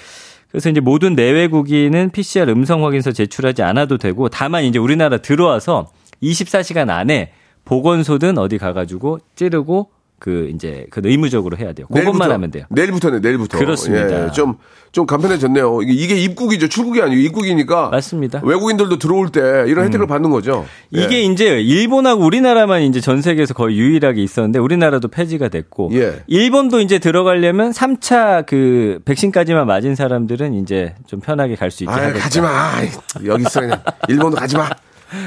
[0.53, 5.91] 그래서 이제 모든 내외국인은 PCR 음성 확인서 제출하지 않아도 되고 다만 이제 우리나라 들어와서
[6.23, 7.33] 24시간 안에
[7.65, 9.91] 보건소든 어디 가가지고 찌르고
[10.23, 11.89] 그 이제 그 의무적으로 해야 돼요.
[11.89, 12.65] 그것만 내일부터, 하면 돼요.
[12.71, 13.59] 내일부터네, 내일부터.
[13.59, 14.27] 그렇습니다.
[14.27, 14.55] 예, 좀,
[14.93, 15.81] 좀 간편해졌네요.
[15.83, 16.69] 이게, 입국이죠.
[16.69, 17.89] 출국이 아니고 입국이니까.
[17.89, 18.39] 맞습니다.
[18.45, 18.49] 음.
[18.49, 20.65] 외국인들도 들어올 때 이런 혜택을 받는 거죠.
[20.93, 21.23] 이게 예.
[21.23, 26.23] 이제 일본하고 우리나라만 이제 전 세계에서 거의 유일하게 있었는데 우리나라도 폐지가 됐고 예.
[26.29, 32.13] 일본도 이제 들어가려면 3차 그 백신까지만 맞은 사람들은 이제 좀 편하게 갈 수 있게 아.
[32.13, 32.75] 가지 마.
[33.25, 33.81] 여기 있어 그냥.
[34.07, 34.71] 일본도 가지 마.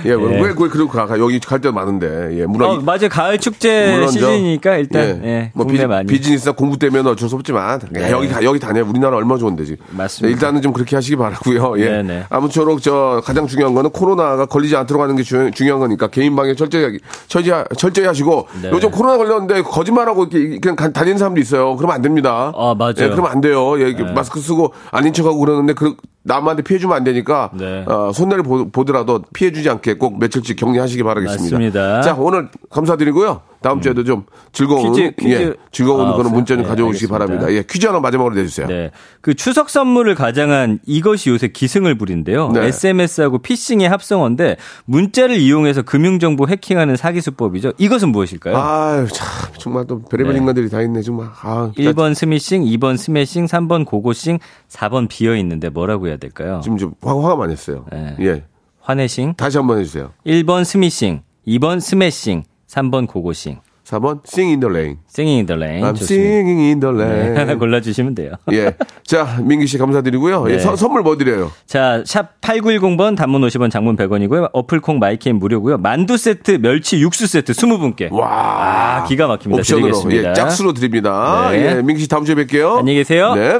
[0.05, 1.05] 예, 왜, 왜 그러고 가?
[1.05, 1.19] 가?
[1.19, 2.39] 여기 갈데 많은데.
[2.39, 2.69] 예, 물론.
[2.69, 3.09] 어, 맞아요.
[3.09, 7.63] 가을 축제 시즌이니까 일단 예, 뭐 국내 비, 많이 비즈니스나 공부 때문에 어쩔 수 없지만
[7.73, 8.11] 야, 네.
[8.11, 10.27] 여기 가, 여기 다녀 우리나라 얼마 좋은데 지금 맞습니다.
[10.27, 11.79] 네, 일단은 좀 그렇게 하시기 바라고요.
[11.79, 11.85] 예.
[11.89, 12.25] 네네.
[12.29, 16.55] 아무쪼록 저 가장 중요한 거는 코로나가 걸리지 않도록 하는 게 주, 중요한 거니까 개인 방역
[16.57, 18.69] 철저히 철저히, 철저히 하시고 네.
[18.71, 21.75] 요즘 코로나 걸렸는데 거짓말하고 이렇게 그냥 가- 다니는 사람도 있어요.
[21.75, 22.51] 그러면 안 됩니다.
[22.55, 22.93] 아, 맞아요.
[22.99, 23.79] 예, 그러면 안 돼요.
[23.79, 27.83] 예, 마스크 쓰고 아닌 척하고 그러는데 그 남한테 피해 주면 안 되니까 네.
[27.87, 31.55] 어, 손해를 보, 보더라도 피해 주지 않게 꼭 며칠씩 격리하시기 바라겠습니다.
[31.57, 32.01] 맞습니다.
[32.01, 33.41] 자, 오늘 감사드리고요.
[33.61, 35.33] 다음 주에도 좀 즐거운 퀴즈, 퀴즈.
[35.33, 37.17] 예, 즐거운 아, 그런 문자 좀 네, 가져오시기 알겠습니다.
[37.17, 37.51] 바랍니다.
[37.57, 38.67] 예, 퀴즈 하나 마지막으로 내주세요.
[38.67, 38.91] 네.
[39.21, 42.51] 그 추석 선물을 가장한 이것이 요새 기승을 부린데요.
[42.51, 42.65] 네.
[42.67, 47.71] SMS하고 피싱의 합성어인데 문자를 이용해서 금융정보 해킹하는 사기 수법이죠.
[47.79, 48.55] 이것은 무엇일까요?
[48.55, 50.39] 아유, 참, 정말 또 별의별 네.
[50.41, 51.27] 인간들이 다 있네, 정말.
[51.41, 54.37] 아, 1번 스미싱, 2번 스매싱, 3번 고고싱,
[54.69, 56.59] 4번 비어 있는데 뭐라고 해야 될까요?
[56.63, 57.85] 지금 좀 화, 화가 많이 했어요.
[57.91, 58.15] 네.
[58.19, 58.43] 예.
[58.89, 60.11] 화내싱, 다시 한번 해주세요.
[60.27, 63.59] 1번 스미싱, 2번 스매싱, 3번 고고싱.
[63.85, 64.97] 4번, Sing in the Rain.
[65.07, 65.83] Singing in the Rain.
[65.85, 66.05] I'm 좋습니다.
[66.25, 67.53] singing in the 네, 하나.
[67.57, 68.31] 골라주시면 돼요.
[68.51, 68.73] 예.
[69.05, 70.45] 자, 민기 씨 감사드리고요.
[70.49, 70.59] 예, 네.
[70.59, 71.51] 서- 선물 뭐 드려요?
[71.67, 74.49] 자, 샵 8910번 단문 50원 장문 100원이고요.
[74.53, 75.77] 어플 콩 마이케이는 무료고요.
[75.77, 78.11] 만두 세트, 멸치 육수 세트 20분께.
[78.11, 79.01] 와.
[79.01, 79.59] 아, 기가 막힙니다.
[79.59, 79.85] 옵션으로.
[79.91, 80.29] 드리겠습니다.
[80.31, 81.49] 예, 짝수로 드립니다.
[81.51, 81.77] 네.
[81.77, 82.77] 예, 민기 씨 다음 주에 뵐게요.
[82.79, 83.35] 안녕히 계세요.
[83.35, 83.59] 네.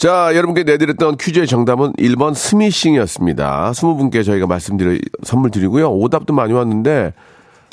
[0.00, 3.72] 자, 여러분께 내드렸던 퀴즈의 정답은 1번 스미싱이었습니다.
[3.72, 5.90] 20분께 저희가 말씀드릴 선물 드리고요.
[5.90, 7.12] 오답도 많이 왔는데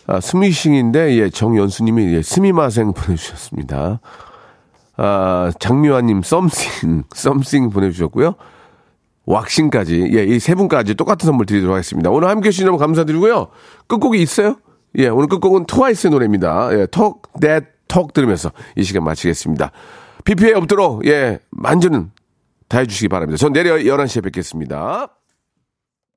[0.07, 4.01] 아, 스미싱인데, 예, 정연수님이, 예, すみません 보내주셨습니다.
[4.97, 8.36] 아, 장미화님, 썸씽, 썸씽 보내주셨고요.
[9.25, 12.09] 왁싱까지, 예, 이 세 분까지 똑같은 선물 드리도록 하겠습니다.
[12.09, 13.47] 오늘 함께 해주신 여러분 감사드리고요.
[13.88, 14.57] 끝곡이 있어요?
[14.97, 16.71] 예, 오늘 끝곡은 트와이스의 노래입니다.
[16.73, 19.71] 예, 톡, 댓, 톡 들으면서 이 시간 마치겠습니다.
[20.28, 22.11] 비 피해 없도록, 예, 만전은
[22.67, 23.38] 다 해주시기 바랍니다.
[23.38, 25.16] 전 내일 11시에 뵙겠습니다.